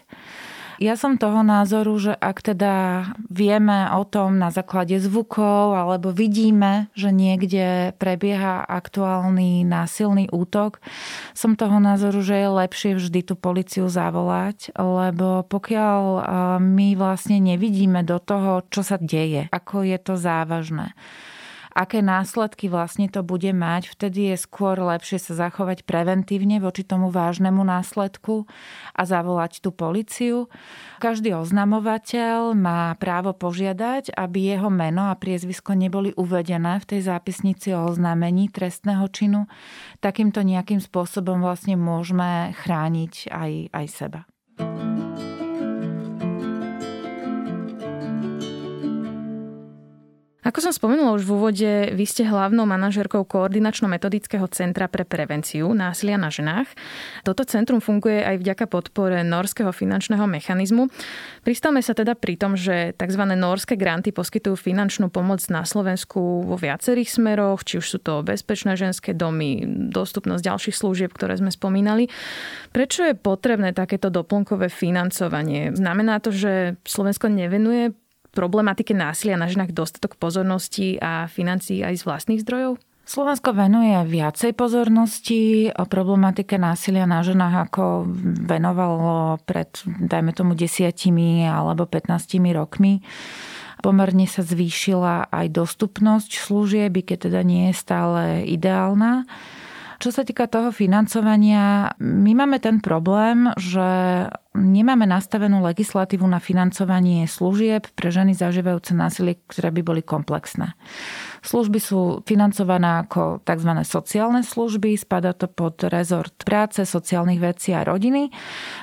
Ja 0.78 0.94
som 0.94 1.18
toho 1.18 1.42
názoru, 1.42 1.98
že 1.98 2.14
ak 2.14 2.54
teda 2.54 2.74
vieme 3.26 3.90
o 3.98 4.06
tom 4.06 4.38
na 4.38 4.54
základe 4.54 4.94
zvukov 5.02 5.74
alebo 5.74 6.14
vidíme, 6.14 6.86
že 6.94 7.10
niekde 7.10 7.98
prebieha 7.98 8.62
aktuálny 8.62 9.66
násilný 9.66 10.30
útok, 10.30 10.78
som 11.34 11.58
toho 11.58 11.82
názoru, 11.82 12.22
že 12.22 12.38
je 12.38 12.48
lepšie 12.62 12.90
vždy 12.94 13.20
tú 13.26 13.34
policiu 13.34 13.90
zavolať, 13.90 14.70
lebo 14.78 15.42
pokiaľ 15.50 16.02
my 16.62 16.94
vlastne 16.94 17.42
nevidíme 17.42 18.06
do 18.06 18.22
toho, 18.22 18.62
čo 18.70 18.86
sa 18.86 19.02
deje, 19.02 19.50
ako 19.50 19.82
je 19.82 19.98
to 19.98 20.14
závažné, 20.14 20.94
aké 21.78 22.02
následky 22.02 22.66
vlastne 22.66 23.06
to 23.06 23.22
bude 23.22 23.54
mať, 23.54 23.94
vtedy 23.94 24.34
je 24.34 24.36
skôr 24.42 24.74
lepšie 24.74 25.22
sa 25.22 25.46
zachovať 25.46 25.86
preventívne 25.86 26.58
voči 26.58 26.82
tomu 26.82 27.14
vážnemu 27.14 27.62
následku 27.62 28.50
a 28.98 29.02
zavolať 29.06 29.62
tú 29.62 29.70
policiu. 29.70 30.50
Každý 30.98 31.38
oznamovateľ 31.38 32.58
má 32.58 32.98
právo 32.98 33.30
požiadať, 33.30 34.10
aby 34.10 34.58
jeho 34.58 34.66
meno 34.74 35.06
a 35.06 35.14
priezvisko 35.14 35.78
neboli 35.78 36.10
uvedené 36.18 36.82
v 36.82 36.88
tej 36.98 37.00
zápisnici 37.06 37.70
o 37.78 37.86
oznámení 37.86 38.50
trestného 38.50 39.06
činu. 39.14 39.46
Takýmto 40.02 40.42
nejakým 40.42 40.82
spôsobom 40.82 41.38
vlastne 41.38 41.78
môžeme 41.78 42.50
chrániť 42.58 43.30
aj, 43.30 43.52
aj 43.70 43.86
seba. 43.86 44.20
Ako 50.48 50.64
som 50.64 50.72
spomenula 50.72 51.12
už 51.12 51.28
v 51.28 51.34
úvode, 51.36 51.70
vy 51.92 52.08
ste 52.08 52.24
hlavnou 52.24 52.64
manažerkou 52.64 53.28
Koordinačno-metodického 53.28 54.48
centra 54.48 54.88
pre 54.88 55.04
prevenciu 55.04 55.76
násilia 55.76 56.16
na 56.16 56.32
ženách. 56.32 56.72
Toto 57.20 57.44
centrum 57.44 57.84
funguje 57.84 58.24
aj 58.24 58.40
vďaka 58.40 58.64
podpore 58.64 59.20
norského 59.28 59.68
finančného 59.68 60.24
mechanizmu. 60.24 60.88
Pristavme 61.44 61.84
sa 61.84 61.92
teda 61.92 62.16
pri 62.16 62.40
tom, 62.40 62.56
že 62.56 62.96
tzv. 62.96 63.22
norské 63.36 63.76
granty 63.76 64.08
poskytujú 64.08 64.56
finančnú 64.56 65.12
pomoc 65.12 65.44
na 65.52 65.68
Slovensku 65.68 66.48
vo 66.48 66.56
viacerých 66.56 67.12
smeroch, 67.12 67.60
či 67.68 67.84
už 67.84 67.84
sú 67.84 67.98
to 68.00 68.24
bezpečné 68.24 68.72
ženské 68.72 69.12
domy, 69.12 69.68
dostupnosť 69.92 70.48
ďalších 70.48 70.76
služieb, 70.80 71.12
ktoré 71.12 71.36
sme 71.36 71.52
spomínali. 71.52 72.08
Prečo 72.72 73.04
je 73.04 73.12
potrebné 73.12 73.76
takéto 73.76 74.08
doplnkové 74.08 74.72
financovanie? 74.72 75.76
Znamená 75.76 76.24
to, 76.24 76.32
že 76.32 76.80
Slovensko 76.88 77.28
nevenuje 77.28 77.92
problematike 78.32 78.92
násilia 78.92 79.36
na 79.38 79.48
ženách 79.48 79.72
dostatok 79.72 80.16
pozornosti 80.20 81.00
a 81.00 81.28
financií 81.28 81.84
aj 81.84 81.94
z 82.00 82.02
vlastných 82.04 82.42
zdrojov? 82.42 82.80
Slovensko 83.08 83.56
venuje 83.56 83.96
viacej 84.04 84.52
pozornosti 84.52 85.72
o 85.72 85.88
problematike 85.88 86.60
násilia 86.60 87.08
na 87.08 87.24
ženách, 87.24 87.72
ako 87.72 88.04
venovalo 88.44 89.40
pred, 89.48 89.72
dajme 89.88 90.36
tomu, 90.36 90.52
desiatimi 90.52 91.48
alebo 91.48 91.88
15 91.88 92.36
rokmi. 92.52 93.00
Pomerne 93.80 94.28
sa 94.28 94.44
zvýšila 94.44 95.32
aj 95.32 95.46
dostupnosť 95.56 96.36
služieb, 96.36 97.00
keď 97.00 97.32
teda 97.32 97.40
nie 97.40 97.72
je 97.72 97.80
stále 97.80 98.44
ideálna. 98.44 99.24
Čo 99.98 100.12
sa 100.12 100.22
týka 100.22 100.44
toho 100.44 100.68
financovania, 100.68 101.96
my 101.98 102.32
máme 102.36 102.60
ten 102.60 102.78
problém, 102.78 103.50
že 103.56 104.28
nemáme 104.58 105.06
nastavenú 105.06 105.62
legislatívu 105.62 106.26
na 106.26 106.42
financovanie 106.42 107.24
služieb 107.30 107.86
pre 107.94 108.10
ženy 108.10 108.34
zažívajúce 108.34 108.92
násilie, 108.92 109.38
ktoré 109.46 109.70
by 109.70 109.82
boli 109.86 110.02
komplexné. 110.02 110.74
Služby 111.40 111.78
sú 111.78 112.20
financované 112.26 113.06
ako 113.06 113.40
tzv. 113.46 113.70
sociálne 113.86 114.42
služby, 114.42 114.98
spada 114.98 115.30
to 115.32 115.46
pod 115.46 115.86
rezort 115.86 116.34
práce, 116.42 116.82
sociálnych 116.82 117.38
vecí 117.38 117.70
a 117.72 117.86
rodiny. 117.86 118.34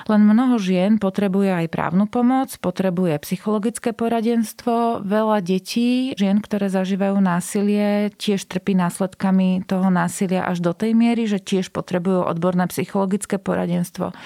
Len 0.08 0.20
mnoho 0.24 0.56
žien 0.56 0.96
potrebuje 0.96 1.52
aj 1.52 1.66
právnu 1.68 2.08
pomoc, 2.08 2.56
potrebuje 2.58 3.20
psychologické 3.22 3.92
poradenstvo. 3.92 5.04
Veľa 5.04 5.44
detí, 5.44 6.16
žien, 6.16 6.40
ktoré 6.40 6.72
zažívajú 6.72 7.20
násilie, 7.20 8.10
tiež 8.16 8.48
trpí 8.48 8.72
následkami 8.72 9.68
toho 9.68 9.92
násilia 9.92 10.48
až 10.48 10.64
do 10.64 10.72
tej 10.72 10.96
miery, 10.96 11.28
že 11.28 11.38
tiež 11.38 11.70
potrebujú 11.70 12.24
odborné 12.24 12.64
psychologické 12.72 13.36
poradenstvo 13.36 14.16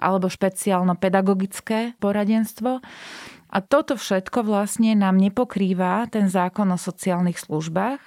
alebo 0.00 0.32
špeciálno-pedagogické 0.32 2.00
poradenstvo. 2.00 2.80
A 3.50 3.58
toto 3.60 3.98
všetko 3.98 4.46
vlastne 4.46 4.96
nám 4.96 5.18
nepokrýva 5.18 6.08
ten 6.08 6.30
zákon 6.30 6.70
o 6.70 6.78
sociálnych 6.78 7.36
službách. 7.36 8.00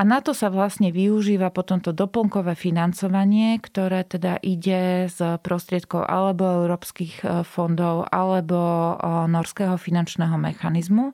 A 0.00 0.02
na 0.02 0.24
to 0.24 0.32
sa 0.32 0.48
vlastne 0.48 0.88
využíva 0.88 1.52
potom 1.52 1.76
to 1.76 1.92
doplnkové 1.92 2.56
financovanie, 2.56 3.60
ktoré 3.60 4.00
teda 4.08 4.40
ide 4.40 5.12
z 5.12 5.36
prostriedkov 5.44 6.08
alebo 6.08 6.64
európskych 6.64 7.20
e, 7.20 7.44
fondov 7.44 8.08
alebo 8.08 8.56
e, 8.56 8.92
norského 9.28 9.76
finančného 9.76 10.40
mechanizmu. 10.40 11.12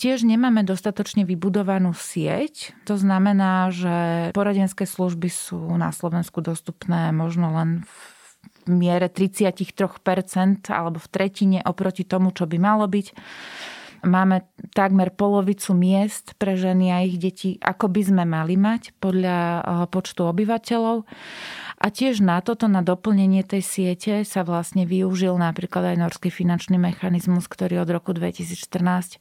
Tiež 0.00 0.24
nemáme 0.24 0.64
dostatočne 0.64 1.28
vybudovanú 1.28 1.92
sieť. 1.92 2.72
To 2.88 2.96
znamená, 2.96 3.68
že 3.68 4.32
poradenské 4.32 4.88
služby 4.88 5.28
sú 5.28 5.60
na 5.76 5.92
Slovensku 5.92 6.40
dostupné 6.40 7.12
možno 7.12 7.52
len 7.52 7.84
v 7.84 8.19
miere 8.68 9.08
33% 9.08 10.68
alebo 10.68 10.98
v 11.00 11.08
tretine 11.08 11.58
oproti 11.64 12.04
tomu, 12.04 12.34
čo 12.34 12.44
by 12.44 12.58
malo 12.60 12.84
byť. 12.84 13.06
Máme 14.00 14.48
takmer 14.72 15.12
polovicu 15.12 15.76
miest 15.76 16.32
pre 16.40 16.56
ženy 16.56 16.88
a 16.88 17.04
ich 17.04 17.20
deti, 17.20 17.60
ako 17.60 17.92
by 17.92 18.00
sme 18.00 18.24
mali 18.24 18.56
mať 18.56 18.96
podľa 18.96 19.36
eh, 19.36 19.60
počtu 19.92 20.24
obyvateľov. 20.24 21.04
A 21.80 21.86
tiež 21.88 22.20
na 22.20 22.40
toto, 22.44 22.68
na 22.68 22.84
doplnenie 22.84 23.40
tej 23.40 23.64
siete 23.64 24.14
sa 24.28 24.44
vlastne 24.44 24.84
využil 24.84 25.32
napríklad 25.36 25.96
aj 25.96 25.96
norský 25.96 26.28
finančný 26.28 26.76
mechanizmus, 26.76 27.48
ktorý 27.48 27.80
od 27.80 27.88
roku 27.88 28.12
2014 28.12 29.16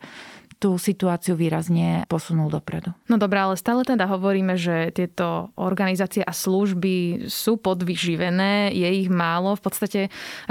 tú 0.60 0.76
situáciu 0.76 1.40
výrazne 1.40 2.04
posunul 2.12 2.52
dopredu. 2.52 2.92
No 3.08 3.16
dobré, 3.16 3.40
ale 3.40 3.56
stále 3.56 3.88
teda 3.88 4.12
hovoríme, 4.12 4.60
že 4.60 4.92
tieto 4.92 5.56
organizácie 5.56 6.20
a 6.20 6.36
služby 6.36 7.26
sú 7.32 7.56
podvyživené, 7.56 8.76
je 8.76 8.90
ich 8.92 9.08
málo, 9.08 9.56
v 9.56 9.64
podstate 9.64 10.00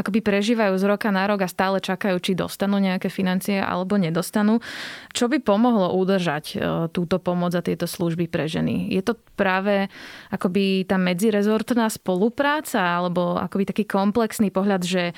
akoby 0.01 0.25
prežívajú 0.25 0.81
z 0.81 0.85
roka 0.89 1.13
na 1.13 1.29
rok 1.29 1.45
a 1.45 1.53
stále 1.53 1.85
čakajú, 1.85 2.17
či 2.25 2.33
dostanú 2.33 2.81
nejaké 2.81 3.13
financie 3.13 3.61
alebo 3.61 4.01
nedostanú. 4.01 4.65
Čo 5.13 5.29
by 5.29 5.45
pomohlo 5.45 5.93
udržať 5.93 6.45
e, 6.57 6.89
túto 6.89 7.21
pomoc 7.21 7.53
a 7.53 7.61
tieto 7.61 7.85
služby 7.85 8.33
pre 8.33 8.49
ženy? 8.49 8.89
Je 8.89 9.05
to 9.05 9.13
práve 9.37 9.93
akoby 10.33 10.89
tá 10.89 10.97
medzirezortná 10.97 11.85
spolupráca 11.93 12.81
alebo 12.81 13.37
akoby 13.37 13.77
taký 13.77 13.85
komplexný 13.85 14.49
pohľad, 14.49 14.89
že 14.89 15.13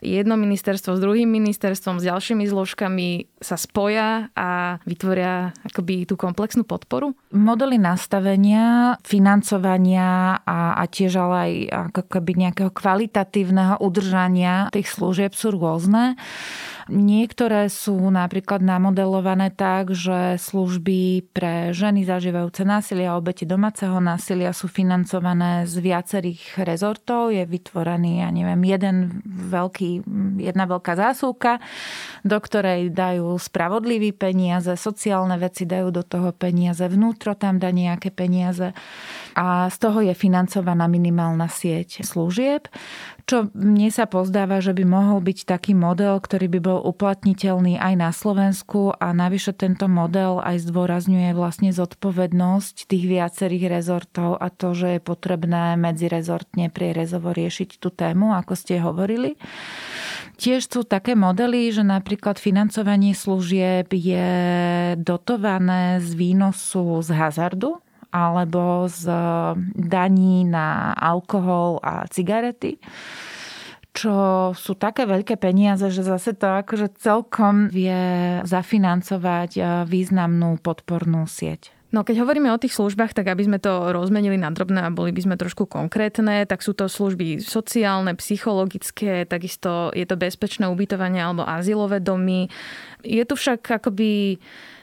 jedno 0.00 0.40
ministerstvo 0.40 0.96
s 0.96 1.04
druhým 1.04 1.28
ministerstvom, 1.28 2.00
s 2.00 2.08
ďalšími 2.08 2.48
zložkami 2.48 3.28
sa 3.44 3.60
spoja 3.60 4.29
a 4.34 4.80
vytvoria 4.86 5.54
akoby 5.66 6.06
tú 6.06 6.14
komplexnú 6.18 6.66
podporu? 6.66 7.14
Modely 7.34 7.78
nastavenia, 7.78 8.96
financovania 9.02 10.40
a, 10.42 10.78
a 10.78 10.84
tiež 10.86 11.20
ale 11.20 11.36
aj 11.36 11.52
ako 11.90 12.02
keby 12.06 12.32
nejakého 12.48 12.70
kvalitatívneho 12.72 13.78
udržania 13.82 14.70
tých 14.74 14.90
služieb 14.90 15.32
sú 15.34 15.54
rôzne. 15.54 16.18
Niektoré 16.90 17.70
sú 17.70 17.94
napríklad 18.10 18.58
namodelované 18.66 19.54
tak, 19.54 19.94
že 19.94 20.34
služby 20.42 21.30
pre 21.30 21.70
ženy 21.70 22.02
zažívajúce 22.02 22.66
násilie 22.66 23.06
a 23.06 23.14
obete 23.14 23.46
domáceho 23.46 24.02
násilia 24.02 24.50
sú 24.50 24.66
financované 24.66 25.70
z 25.70 25.78
viacerých 25.78 26.66
rezortov. 26.66 27.30
Je 27.30 27.46
vytvorený, 27.46 28.26
ja 28.26 28.34
neviem, 28.34 28.58
jeden 28.66 29.22
veľký, 29.24 30.02
jedna 30.42 30.66
veľká 30.66 30.98
zásuvka, 30.98 31.62
do 32.26 32.38
ktorej 32.42 32.90
dajú 32.90 33.38
spravodlivý 33.38 34.10
peniaze, 34.10 34.74
sociálne 34.74 35.38
veci 35.38 35.70
dajú 35.70 35.94
do 35.94 36.02
toho 36.02 36.34
peniaze, 36.34 36.82
vnútro 36.90 37.38
tam 37.38 37.62
dá 37.62 37.70
nejaké 37.70 38.10
peniaze 38.10 38.74
a 39.38 39.70
z 39.70 39.76
toho 39.78 40.02
je 40.02 40.14
financovaná 40.18 40.90
minimálna 40.90 41.46
sieť 41.46 42.02
služieb 42.02 42.66
čo 43.30 43.46
mne 43.54 43.94
sa 43.94 44.10
pozdáva, 44.10 44.58
že 44.58 44.74
by 44.74 44.82
mohol 44.82 45.22
byť 45.22 45.46
taký 45.46 45.70
model, 45.70 46.18
ktorý 46.18 46.50
by 46.50 46.60
bol 46.66 46.82
uplatniteľný 46.82 47.78
aj 47.78 47.94
na 47.94 48.10
Slovensku 48.10 48.90
a 48.90 49.14
navyše 49.14 49.54
tento 49.54 49.86
model 49.86 50.42
aj 50.42 50.66
zdôrazňuje 50.66 51.30
vlastne 51.38 51.70
zodpovednosť 51.70 52.90
tých 52.90 53.04
viacerých 53.06 53.70
rezortov 53.70 54.34
a 54.34 54.50
to, 54.50 54.74
že 54.74 54.98
je 54.98 55.00
potrebné 55.06 55.78
medzirezortne 55.78 56.74
prierezovo 56.74 57.30
riešiť 57.30 57.78
tú 57.78 57.94
tému, 57.94 58.34
ako 58.34 58.58
ste 58.58 58.82
hovorili. 58.82 59.38
Tiež 60.34 60.66
sú 60.66 60.82
také 60.82 61.14
modely, 61.14 61.70
že 61.70 61.86
napríklad 61.86 62.34
financovanie 62.34 63.14
služieb 63.14 63.94
je 63.94 64.26
dotované 64.98 66.02
z 66.02 66.18
výnosu 66.18 66.98
z 67.06 67.14
hazardu, 67.14 67.78
alebo 68.10 68.90
z 68.90 69.06
daní 69.74 70.44
na 70.46 70.94
alkohol 70.94 71.78
a 71.82 72.06
cigarety 72.10 72.78
čo 73.90 74.14
sú 74.54 74.78
také 74.78 75.02
veľké 75.02 75.34
peniaze, 75.34 75.90
že 75.90 76.06
zase 76.06 76.30
to 76.38 76.46
akože 76.62 76.94
celkom 77.02 77.66
vie 77.66 78.38
zafinancovať 78.46 79.50
e, 79.58 79.62
významnú 79.90 80.62
podpornú 80.62 81.26
sieť. 81.26 81.74
No 81.90 82.06
keď 82.06 82.22
hovoríme 82.22 82.54
o 82.54 82.62
tých 82.62 82.78
službách, 82.78 83.18
tak 83.18 83.26
aby 83.26 83.50
sme 83.50 83.58
to 83.58 83.90
rozmenili 83.90 84.38
na 84.38 84.54
drobné 84.54 84.86
a 84.86 84.94
boli 84.94 85.10
by 85.10 85.26
sme 85.26 85.34
trošku 85.34 85.66
konkrétne, 85.66 86.46
tak 86.46 86.62
sú 86.62 86.70
to 86.70 86.86
služby 86.86 87.42
sociálne, 87.42 88.14
psychologické, 88.14 89.26
takisto 89.26 89.90
je 89.90 90.06
to 90.06 90.14
bezpečné 90.14 90.70
ubytovanie 90.70 91.18
alebo 91.18 91.42
azylové 91.42 91.98
domy. 91.98 92.46
Je 93.02 93.26
tu 93.26 93.34
však 93.34 93.82
akoby 93.82 94.38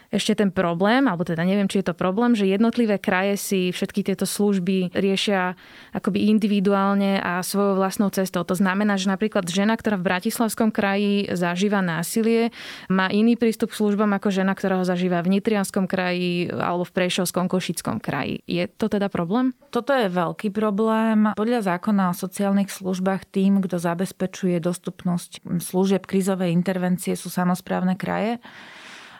ešte 0.08 0.40
ten 0.40 0.48
problém, 0.48 1.04
alebo 1.04 1.20
teda 1.20 1.44
neviem, 1.44 1.68
či 1.68 1.84
je 1.84 1.92
to 1.92 1.94
problém, 1.96 2.32
že 2.32 2.48
jednotlivé 2.48 2.96
kraje 2.96 3.36
si 3.36 3.60
všetky 3.68 4.00
tieto 4.08 4.24
služby 4.24 4.96
riešia 4.96 5.52
akoby 5.92 6.32
individuálne 6.32 7.20
a 7.20 7.44
svojou 7.44 7.76
vlastnou 7.76 8.08
cestou. 8.08 8.40
To 8.44 8.56
znamená, 8.56 8.96
že 8.96 9.12
napríklad 9.12 9.44
žena, 9.44 9.76
ktorá 9.76 10.00
v 10.00 10.08
Bratislavskom 10.08 10.72
kraji 10.72 11.28
zažíva 11.36 11.84
násilie, 11.84 12.56
má 12.88 13.12
iný 13.12 13.36
prístup 13.36 13.76
k 13.76 13.84
službám 13.84 14.16
ako 14.16 14.32
žena, 14.32 14.56
ktorá 14.56 14.80
ho 14.80 14.84
zažíva 14.88 15.20
v 15.20 15.38
Nitrianskom 15.38 15.84
kraji 15.84 16.48
alebo 16.56 16.88
v 16.88 16.94
Prešovskom, 16.96 17.44
Košickom 17.44 18.00
kraji. 18.00 18.40
Je 18.48 18.64
to 18.64 18.88
teda 18.88 19.12
problém? 19.12 19.52
Toto 19.68 19.92
je 19.92 20.08
veľký 20.08 20.48
problém. 20.56 21.36
Podľa 21.36 21.76
zákona 21.76 22.12
o 22.12 22.16
sociálnych 22.16 22.72
službách 22.72 23.28
tým, 23.28 23.60
kto 23.60 23.76
zabezpečuje 23.76 24.56
dostupnosť 24.56 25.44
služieb 25.60 26.08
krízovej 26.08 26.56
intervencie 26.56 27.12
sú 27.12 27.28
samozprávne 27.28 27.92
kraje. 28.00 28.40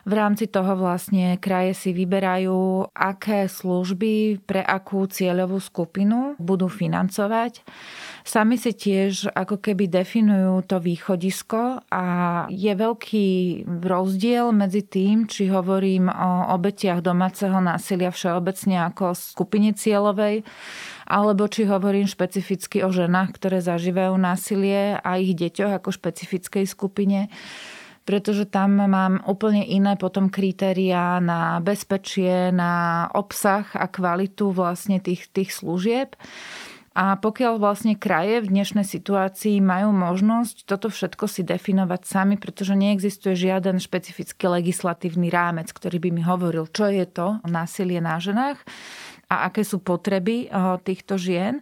V 0.09 0.17
rámci 0.17 0.49
toho 0.49 0.73
vlastne 0.73 1.37
kraje 1.37 1.77
si 1.77 1.93
vyberajú, 1.93 2.89
aké 2.97 3.45
služby 3.45 4.41
pre 4.41 4.65
akú 4.65 5.05
cieľovú 5.05 5.61
skupinu 5.61 6.33
budú 6.41 6.65
financovať. 6.65 7.61
Sami 8.25 8.57
si 8.57 8.73
tiež 8.73 9.29
ako 9.29 9.61
keby 9.61 9.85
definujú 9.85 10.65
to 10.65 10.81
východisko 10.81 11.85
a 11.93 12.05
je 12.49 12.73
veľký 12.73 13.27
rozdiel 13.69 14.49
medzi 14.49 14.81
tým, 14.81 15.29
či 15.29 15.45
hovorím 15.45 16.09
o 16.09 16.57
obetiach 16.57 17.05
domáceho 17.05 17.61
násilia 17.61 18.09
všeobecne 18.09 18.89
ako 18.89 19.13
skupine 19.13 19.77
cieľovej, 19.77 20.41
alebo 21.05 21.45
či 21.45 21.69
hovorím 21.69 22.09
špecificky 22.09 22.81
o 22.81 22.89
ženách, 22.89 23.37
ktoré 23.37 23.61
zažívajú 23.61 24.17
násilie 24.17 24.97
a 24.97 25.21
ich 25.21 25.37
deťoch 25.37 25.77
ako 25.77 25.93
špecifickej 25.93 26.65
skupine 26.65 27.29
pretože 28.09 28.49
tam 28.49 28.89
mám 28.89 29.21
úplne 29.29 29.61
iné 29.61 29.93
potom 29.93 30.33
kritériá 30.33 31.21
na 31.21 31.61
bezpečie, 31.61 32.49
na 32.49 33.05
obsah 33.13 33.69
a 33.77 33.85
kvalitu 33.85 34.49
vlastne 34.49 34.97
tých, 34.97 35.29
tých 35.29 35.53
služieb. 35.53 36.17
A 36.97 37.21
pokiaľ 37.21 37.61
vlastne 37.61 37.93
kraje 37.93 38.41
v 38.41 38.49
dnešnej 38.49 38.81
situácii 38.81 39.61
majú 39.61 39.93
možnosť 39.93 40.65
toto 40.65 40.89
všetko 40.89 41.29
si 41.29 41.45
definovať 41.45 42.01
sami, 42.01 42.35
pretože 42.41 42.73
neexistuje 42.73 43.37
žiaden 43.37 43.77
špecifický 43.77 44.57
legislatívny 44.57 45.29
rámec, 45.29 45.69
ktorý 45.69 46.01
by 46.01 46.09
mi 46.09 46.25
hovoril, 46.25 46.65
čo 46.65 46.89
je 46.89 47.05
to 47.05 47.37
násilie 47.45 48.01
na 48.01 48.17
ženách 48.17 48.57
a 49.29 49.45
aké 49.47 49.61
sú 49.61 49.79
potreby 49.79 50.49
eh, 50.49 50.51
týchto 50.81 51.15
žien, 51.21 51.61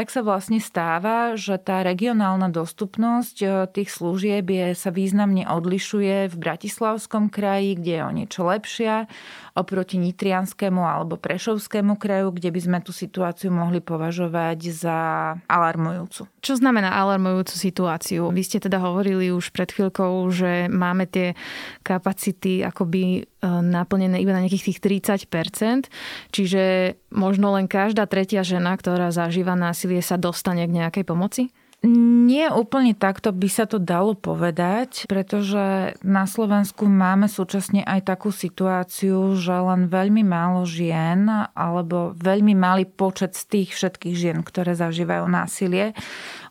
tak 0.00 0.08
sa 0.08 0.24
vlastne 0.24 0.56
stáva, 0.64 1.36
že 1.36 1.60
tá 1.60 1.84
regionálna 1.84 2.48
dostupnosť 2.48 3.36
eh, 3.44 3.52
tých 3.68 3.92
služieb 3.92 4.48
je, 4.48 4.72
sa 4.72 4.88
významne 4.88 5.44
odlišuje 5.44 6.32
v 6.32 6.36
Bratislavskom 6.40 7.28
kraji, 7.28 7.76
kde 7.76 7.92
je 7.92 8.02
o 8.08 8.12
niečo 8.16 8.40
lepšia, 8.48 9.04
oproti 9.52 10.00
Nitrianskému 10.00 10.80
alebo 10.80 11.20
Prešovskému 11.20 12.00
kraju, 12.00 12.32
kde 12.32 12.48
by 12.48 12.60
sme 12.64 12.78
tú 12.80 12.96
situáciu 12.96 13.52
mohli 13.52 13.84
považovať 13.84 14.72
za 14.72 14.98
alarmujúcu. 15.44 16.24
Čo 16.40 16.56
znamená 16.56 16.96
alarmujúcu 16.96 17.52
situáciu? 17.60 18.32
Vy 18.32 18.40
ste 18.40 18.56
teda 18.56 18.80
hovorili 18.80 19.28
už 19.28 19.52
pred 19.52 19.68
chvíľkou, 19.68 20.32
že 20.32 20.72
máme 20.72 21.12
tie 21.12 21.36
kapacity 21.84 22.64
akoby 22.64 23.20
eh, 23.20 23.44
naplnené 23.44 24.16
iba 24.16 24.32
na 24.32 24.48
nejakých 24.48 24.72
tých 24.72 24.80
30%, 25.28 25.92
čiže 26.32 26.96
možno 27.10 27.54
len 27.58 27.66
každá 27.66 28.06
tretia 28.06 28.46
žena, 28.46 28.74
ktorá 28.78 29.10
zažíva 29.10 29.58
násilie, 29.58 30.00
sa 30.00 30.16
dostane 30.16 30.66
k 30.66 30.72
nejakej 30.74 31.04
pomoci? 31.04 31.42
Nie 31.80 32.52
úplne 32.52 32.92
takto 32.92 33.32
by 33.32 33.48
sa 33.48 33.64
to 33.64 33.80
dalo 33.80 34.12
povedať, 34.12 35.08
pretože 35.08 35.96
na 36.04 36.28
Slovensku 36.28 36.84
máme 36.84 37.24
súčasne 37.24 37.80
aj 37.88 38.04
takú 38.04 38.28
situáciu, 38.28 39.32
že 39.40 39.56
len 39.56 39.88
veľmi 39.88 40.20
málo 40.20 40.68
žien 40.68 41.24
alebo 41.56 42.12
veľmi 42.20 42.52
malý 42.52 42.84
počet 42.84 43.32
z 43.32 43.48
tých 43.48 43.68
všetkých 43.72 44.12
žien, 44.12 44.38
ktoré 44.44 44.76
zažívajú 44.76 45.24
násilie, 45.24 45.96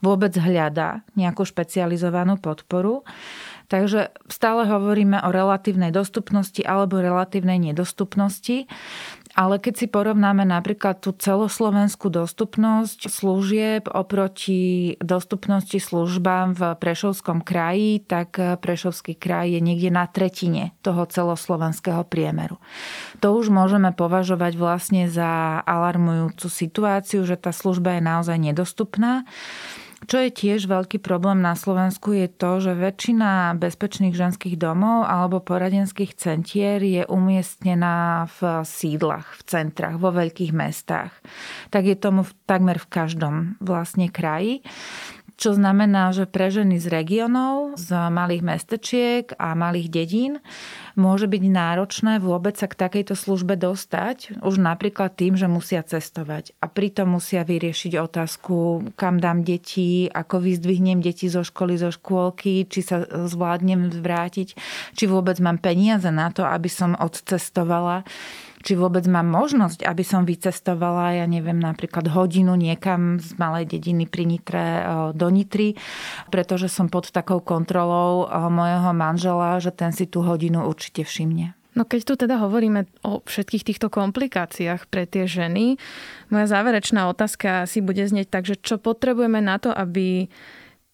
vôbec 0.01 0.33
hľadá 0.33 1.05
nejakú 1.13 1.45
špecializovanú 1.45 2.41
podporu. 2.41 3.05
Takže 3.69 4.09
stále 4.33 4.65
hovoríme 4.65 5.21
o 5.21 5.29
relatívnej 5.29 5.93
dostupnosti 5.93 6.65
alebo 6.65 6.97
relatívnej 6.97 7.61
nedostupnosti. 7.69 8.65
Ale 9.39 9.55
keď 9.55 9.73
si 9.79 9.87
porovnáme 9.87 10.43
napríklad 10.43 10.99
tú 10.99 11.15
celoslovenskú 11.15 12.11
dostupnosť 12.11 13.07
služieb 13.07 13.87
oproti 13.87 14.99
dostupnosti 14.99 15.79
službám 15.79 16.59
v 16.59 16.61
Prešovskom 16.75 17.39
kraji, 17.39 18.03
tak 18.03 18.35
Prešovský 18.35 19.15
kraj 19.15 19.55
je 19.55 19.63
niekde 19.63 19.95
na 19.95 20.11
tretine 20.11 20.75
toho 20.83 21.07
celoslovenského 21.07 22.03
priemeru. 22.03 22.59
To 23.23 23.39
už 23.39 23.47
môžeme 23.47 23.95
považovať 23.95 24.59
vlastne 24.59 25.07
za 25.07 25.63
alarmujúcu 25.63 26.51
situáciu, 26.51 27.23
že 27.23 27.39
tá 27.39 27.55
služba 27.55 27.95
je 27.95 28.03
naozaj 28.03 28.35
nedostupná. 28.35 29.23
Čo 30.09 30.25
je 30.25 30.33
tiež 30.33 30.65
veľký 30.65 31.05
problém 31.05 31.37
na 31.45 31.53
Slovensku 31.53 32.17
je 32.17 32.25
to, 32.25 32.57
že 32.57 32.73
väčšina 32.73 33.53
bezpečných 33.61 34.17
ženských 34.17 34.57
domov 34.57 35.05
alebo 35.05 35.37
poradenských 35.37 36.17
centier 36.17 36.81
je 36.81 37.05
umiestnená 37.05 38.25
v 38.41 38.65
sídlach, 38.65 39.37
v 39.37 39.41
centrách, 39.45 40.01
vo 40.01 40.09
veľkých 40.09 40.49
mestách. 40.49 41.13
Tak 41.69 41.85
je 41.85 41.93
tomu 41.93 42.25
takmer 42.49 42.81
v 42.81 42.89
každom 42.89 43.35
vlastne 43.61 44.09
kraji 44.09 44.65
čo 45.39 45.55
znamená, 45.55 46.11
že 46.11 46.27
pre 46.27 46.51
ženy 46.51 46.83
z 46.83 46.91
regionov, 46.91 47.79
z 47.79 47.95
malých 48.11 48.43
mestečiek 48.43 49.25
a 49.39 49.55
malých 49.55 49.87
dedín 49.87 50.33
môže 50.99 51.31
byť 51.31 51.43
náročné 51.47 52.19
vôbec 52.19 52.59
sa 52.59 52.67
k 52.67 52.75
takejto 52.75 53.15
službe 53.15 53.55
dostať, 53.55 54.43
už 54.43 54.59
napríklad 54.59 55.15
tým, 55.15 55.39
že 55.39 55.47
musia 55.47 55.79
cestovať. 55.79 56.59
A 56.59 56.67
pritom 56.67 57.15
musia 57.15 57.47
vyriešiť 57.47 57.95
otázku, 57.95 58.91
kam 58.99 59.23
dám 59.23 59.47
deti, 59.47 60.11
ako 60.11 60.43
vyzdvihnem 60.43 60.99
deti 60.99 61.31
zo 61.31 61.47
školy, 61.47 61.79
zo 61.79 61.95
škôlky, 61.95 62.67
či 62.67 62.83
sa 62.83 63.07
zvládnem 63.07 63.95
vrátiť, 64.03 64.59
či 64.91 65.03
vôbec 65.07 65.39
mám 65.39 65.63
peniaze 65.63 66.11
na 66.11 66.35
to, 66.35 66.43
aby 66.43 66.67
som 66.67 66.99
odcestovala 66.99 68.03
či 68.59 68.75
vôbec 68.75 69.07
mám 69.07 69.27
možnosť, 69.27 69.87
aby 69.87 70.03
som 70.03 70.27
vycestovala, 70.27 71.23
ja 71.23 71.25
neviem, 71.25 71.55
napríklad 71.55 72.11
hodinu 72.11 72.59
niekam 72.59 73.17
z 73.19 73.39
malej 73.39 73.71
dediny 73.71 74.03
pri 74.03 74.23
Nitre 74.27 74.63
e, 74.63 74.83
do 75.15 75.27
Nitry, 75.31 75.79
pretože 76.27 76.67
som 76.67 76.91
pod 76.91 77.07
takou 77.09 77.39
kontrolou 77.39 78.27
e, 78.27 78.37
mojeho 78.51 78.91
manžela, 78.91 79.63
že 79.63 79.71
ten 79.71 79.95
si 79.95 80.03
tú 80.05 80.23
hodinu 80.27 80.67
určite 80.67 81.07
všimne. 81.07 81.55
No 81.77 81.87
keď 81.87 82.01
tu 82.03 82.13
teda 82.19 82.41
hovoríme 82.43 82.89
o 83.07 83.23
všetkých 83.23 83.63
týchto 83.63 83.87
komplikáciách 83.87 84.91
pre 84.91 85.07
tie 85.07 85.29
ženy, 85.29 85.79
moja 86.27 86.45
záverečná 86.49 87.07
otázka 87.07 87.69
si 87.69 87.79
bude 87.79 88.03
znieť 88.03 88.27
tak, 88.27 88.43
že 88.43 88.59
čo 88.59 88.81
potrebujeme 88.81 89.39
na 89.39 89.61
to, 89.61 89.71
aby 89.71 90.27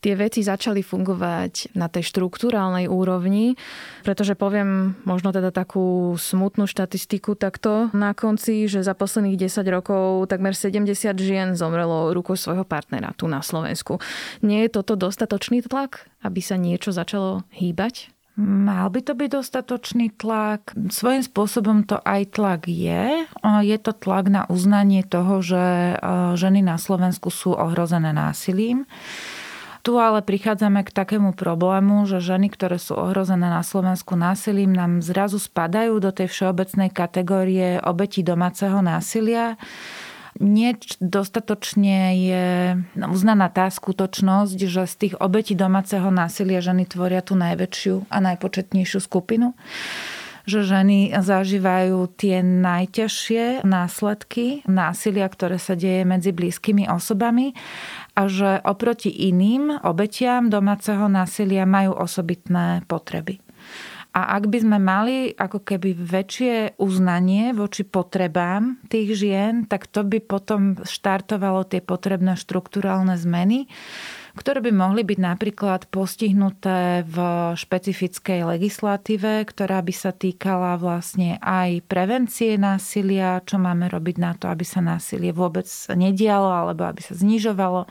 tie 0.06 0.14
veci 0.14 0.46
začali 0.46 0.86
fungovať 0.86 1.74
na 1.74 1.90
tej 1.90 2.06
štruktúrálnej 2.06 2.86
úrovni, 2.86 3.58
pretože 4.06 4.38
poviem 4.38 4.94
možno 5.02 5.34
teda 5.34 5.50
takú 5.50 6.14
smutnú 6.14 6.70
štatistiku 6.70 7.34
takto 7.34 7.90
na 7.90 8.14
konci, 8.14 8.70
že 8.70 8.86
za 8.86 8.94
posledných 8.94 9.50
10 9.50 9.66
rokov 9.74 10.30
takmer 10.30 10.54
70 10.54 10.94
žien 11.18 11.58
zomrelo 11.58 12.14
rukou 12.14 12.38
svojho 12.38 12.70
partnera 12.70 13.18
tu 13.18 13.26
na 13.26 13.42
Slovensku. 13.42 13.98
Nie 14.46 14.70
je 14.70 14.78
toto 14.78 14.94
dostatočný 14.94 15.66
tlak, 15.66 16.06
aby 16.22 16.38
sa 16.38 16.54
niečo 16.54 16.94
začalo 16.94 17.42
hýbať? 17.50 18.14
Mal 18.36 18.92
by 18.92 19.00
to 19.00 19.16
byť 19.16 19.30
dostatočný 19.32 20.12
tlak. 20.20 20.76
Svojím 20.92 21.24
spôsobom 21.24 21.88
to 21.88 22.04
aj 22.04 22.36
tlak 22.36 22.68
je. 22.68 23.24
Je 23.64 23.78
to 23.80 23.96
tlak 23.96 24.28
na 24.28 24.44
uznanie 24.52 25.08
toho, 25.08 25.40
že 25.40 25.96
ženy 26.36 26.60
na 26.60 26.76
Slovensku 26.76 27.32
sú 27.32 27.56
ohrozené 27.56 28.12
násilím. 28.12 28.84
Tu 29.86 29.94
ale 30.02 30.26
prichádzame 30.26 30.82
k 30.82 30.90
takému 30.90 31.38
problému, 31.38 32.10
že 32.10 32.18
ženy, 32.18 32.50
ktoré 32.50 32.82
sú 32.82 32.98
ohrozené 32.98 33.46
na 33.46 33.62
Slovensku 33.62 34.18
násilím, 34.18 34.74
nám 34.74 35.06
zrazu 35.06 35.38
spadajú 35.38 36.02
do 36.02 36.10
tej 36.10 36.26
všeobecnej 36.26 36.90
kategórie 36.90 37.78
obetí 37.86 38.26
domáceho 38.26 38.82
násilia. 38.82 39.62
Nie 40.42 40.74
dostatočne 40.98 42.18
je 42.18 42.46
uznaná 42.98 43.46
tá 43.54 43.70
skutočnosť, 43.70 44.58
že 44.58 44.90
z 44.90 44.96
tých 44.98 45.14
obetí 45.22 45.54
domáceho 45.54 46.10
násilia 46.10 46.66
ženy 46.66 46.90
tvoria 46.90 47.22
tú 47.22 47.38
najväčšiu 47.38 48.10
a 48.10 48.18
najpočetnejšiu 48.26 49.00
skupinu. 49.06 49.54
Že 50.50 50.62
ženy 50.66 50.98
zažívajú 51.14 52.06
tie 52.22 52.42
najťažšie 52.42 53.66
následky 53.66 54.62
násilia, 54.70 55.26
ktoré 55.26 55.58
sa 55.58 55.74
deje 55.74 56.06
medzi 56.06 56.30
blízkymi 56.34 56.86
osobami 56.86 57.54
a 58.16 58.32
že 58.32 58.64
oproti 58.64 59.12
iným 59.12 59.84
obetiam 59.84 60.48
domáceho 60.48 61.12
násilia 61.12 61.68
majú 61.68 62.00
osobitné 62.00 62.88
potreby. 62.88 63.44
A 64.16 64.40
ak 64.40 64.48
by 64.48 64.58
sme 64.64 64.80
mali 64.80 65.36
ako 65.36 65.60
keby 65.68 65.92
väčšie 65.92 66.80
uznanie 66.80 67.52
voči 67.52 67.84
potrebám 67.84 68.80
tých 68.88 69.20
žien, 69.20 69.68
tak 69.68 69.92
to 69.92 70.08
by 70.08 70.24
potom 70.24 70.80
štartovalo 70.88 71.68
tie 71.68 71.84
potrebné 71.84 72.40
štruktúralne 72.40 73.20
zmeny, 73.20 73.68
ktoré 74.36 74.60
by 74.60 74.72
mohli 74.76 75.08
byť 75.08 75.20
napríklad 75.20 75.82
postihnuté 75.88 77.08
v 77.08 77.18
špecifickej 77.56 78.44
legislatíve, 78.44 79.48
ktorá 79.48 79.80
by 79.80 79.94
sa 79.96 80.12
týkala 80.12 80.76
vlastne 80.76 81.40
aj 81.40 81.88
prevencie 81.88 82.60
násilia, 82.60 83.40
čo 83.48 83.56
máme 83.56 83.88
robiť 83.88 84.16
na 84.20 84.36
to, 84.36 84.52
aby 84.52 84.68
sa 84.68 84.84
násilie 84.84 85.32
vôbec 85.32 85.66
nedialo 85.96 86.52
alebo 86.52 86.84
aby 86.84 87.00
sa 87.00 87.16
znižovalo, 87.16 87.88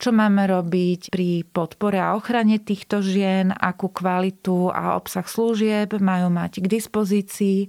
čo 0.00 0.10
máme 0.10 0.48
robiť 0.48 1.12
pri 1.12 1.44
podpore 1.44 2.00
a 2.00 2.16
ochrane 2.16 2.56
týchto 2.56 3.04
žien, 3.04 3.52
akú 3.52 3.92
kvalitu 3.92 4.72
a 4.72 4.96
obsah 4.96 5.28
služieb 5.28 6.00
majú 6.00 6.32
mať 6.32 6.64
k 6.64 6.66
dispozícii, 6.66 7.68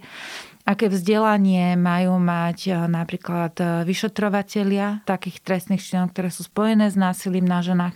aké 0.65 0.89
vzdelanie 0.89 1.78
majú 1.78 2.17
mať 2.17 2.58
e, 2.65 2.71
napríklad 2.89 3.54
e, 3.62 3.65
vyšetrovatelia 3.86 5.06
takých 5.06 5.45
trestných 5.45 5.86
činov, 5.86 6.12
ktoré 6.12 6.34
sú 6.34 6.41
spojené 6.41 6.89
s 6.89 6.97
násilím 6.97 7.45
na 7.45 7.62
ženách 7.62 7.93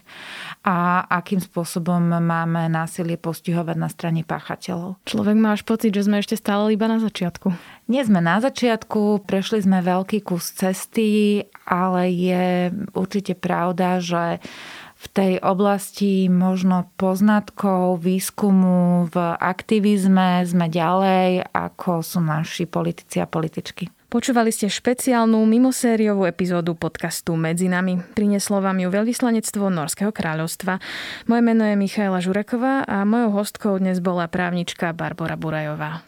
a 0.62 1.02
akým 1.10 1.42
spôsobom 1.42 1.98
máme 2.22 2.70
násilie 2.70 3.18
postihovať 3.18 3.76
na 3.76 3.90
strane 3.90 4.22
páchateľov. 4.22 5.02
Človek 5.10 5.36
má 5.36 5.58
až 5.58 5.66
pocit, 5.66 5.90
že 5.90 6.06
sme 6.06 6.22
ešte 6.22 6.38
stále 6.38 6.78
iba 6.78 6.86
na 6.86 7.02
začiatku. 7.02 7.50
Nie 7.90 8.06
sme 8.06 8.22
na 8.22 8.38
začiatku, 8.38 9.26
prešli 9.26 9.66
sme 9.66 9.82
veľký 9.82 10.22
kus 10.22 10.54
cesty, 10.54 11.42
ale 11.66 12.14
je 12.14 12.70
určite 12.94 13.34
pravda, 13.34 13.98
že 13.98 14.38
v 15.00 15.06
tej 15.08 15.34
oblasti 15.40 16.28
možno 16.28 16.92
poznatkov, 17.00 18.04
výskumu, 18.04 19.08
v 19.08 19.16
aktivizme 19.40 20.44
sme 20.44 20.68
ďalej, 20.68 21.48
ako 21.56 22.04
sú 22.04 22.20
naši 22.20 22.68
politici 22.68 23.24
a 23.24 23.26
političky. 23.26 23.88
Počúvali 24.10 24.50
ste 24.50 24.74
špeciálnu 24.74 25.38
mimosériovú 25.46 26.26
epizódu 26.26 26.74
podcastu 26.74 27.38
Medzi 27.38 27.70
nami. 27.70 28.02
Prinieslo 28.18 28.58
vám 28.58 28.82
ju 28.82 28.90
veľvyslanectvo 28.90 29.70
Norského 29.70 30.10
kráľovstva. 30.10 30.82
Moje 31.30 31.42
meno 31.46 31.62
je 31.62 31.78
Michaela 31.78 32.18
Žureková 32.18 32.90
a 32.90 33.06
mojou 33.06 33.38
hostkou 33.38 33.78
dnes 33.78 34.02
bola 34.02 34.26
právnička 34.26 34.98
Barbara 34.98 35.38
Burajová. 35.38 36.02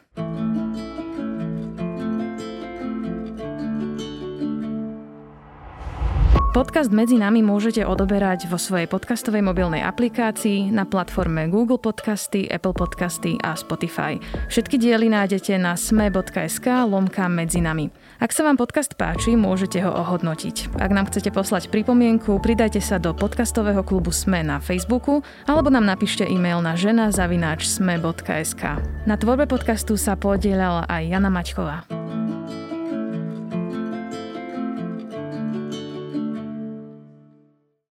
Podcast 6.52 6.92
Medzi 6.92 7.16
nami 7.16 7.40
môžete 7.40 7.80
odoberať 7.88 8.52
vo 8.52 8.60
svojej 8.60 8.84
podcastovej 8.84 9.40
mobilnej 9.40 9.88
aplikácii 9.88 10.68
na 10.68 10.84
platforme 10.84 11.48
Google 11.48 11.80
Podcasty, 11.80 12.44
Apple 12.52 12.76
Podcasty 12.76 13.40
a 13.40 13.56
Spotify. 13.56 14.20
Všetky 14.52 14.76
diely 14.76 15.08
nájdete 15.08 15.56
na 15.56 15.80
sme.sk 15.80 16.68
lomka 16.92 17.32
medzi 17.32 17.64
nami. 17.64 17.88
Ak 18.20 18.36
sa 18.36 18.44
vám 18.44 18.60
podcast 18.60 19.00
páči, 19.00 19.40
môžete 19.40 19.80
ho 19.80 19.96
ohodnotiť. 19.96 20.76
Ak 20.76 20.92
nám 20.92 21.08
chcete 21.08 21.32
poslať 21.32 21.72
pripomienku, 21.72 22.36
pridajte 22.44 22.84
sa 22.84 23.00
do 23.00 23.16
podcastového 23.16 23.88
klubu 23.88 24.12
SME 24.12 24.44
na 24.44 24.60
Facebooku 24.60 25.24
alebo 25.48 25.72
nám 25.72 25.88
napíšte 25.88 26.28
e-mail 26.28 26.60
na 26.60 26.76
žena.sme.sk. 26.76 28.64
Na 29.08 29.16
tvorbe 29.16 29.48
podcastu 29.48 29.96
sa 29.96 30.20
podielala 30.20 30.84
aj 30.92 31.16
Jana 31.16 31.32
Maťková. 31.32 31.88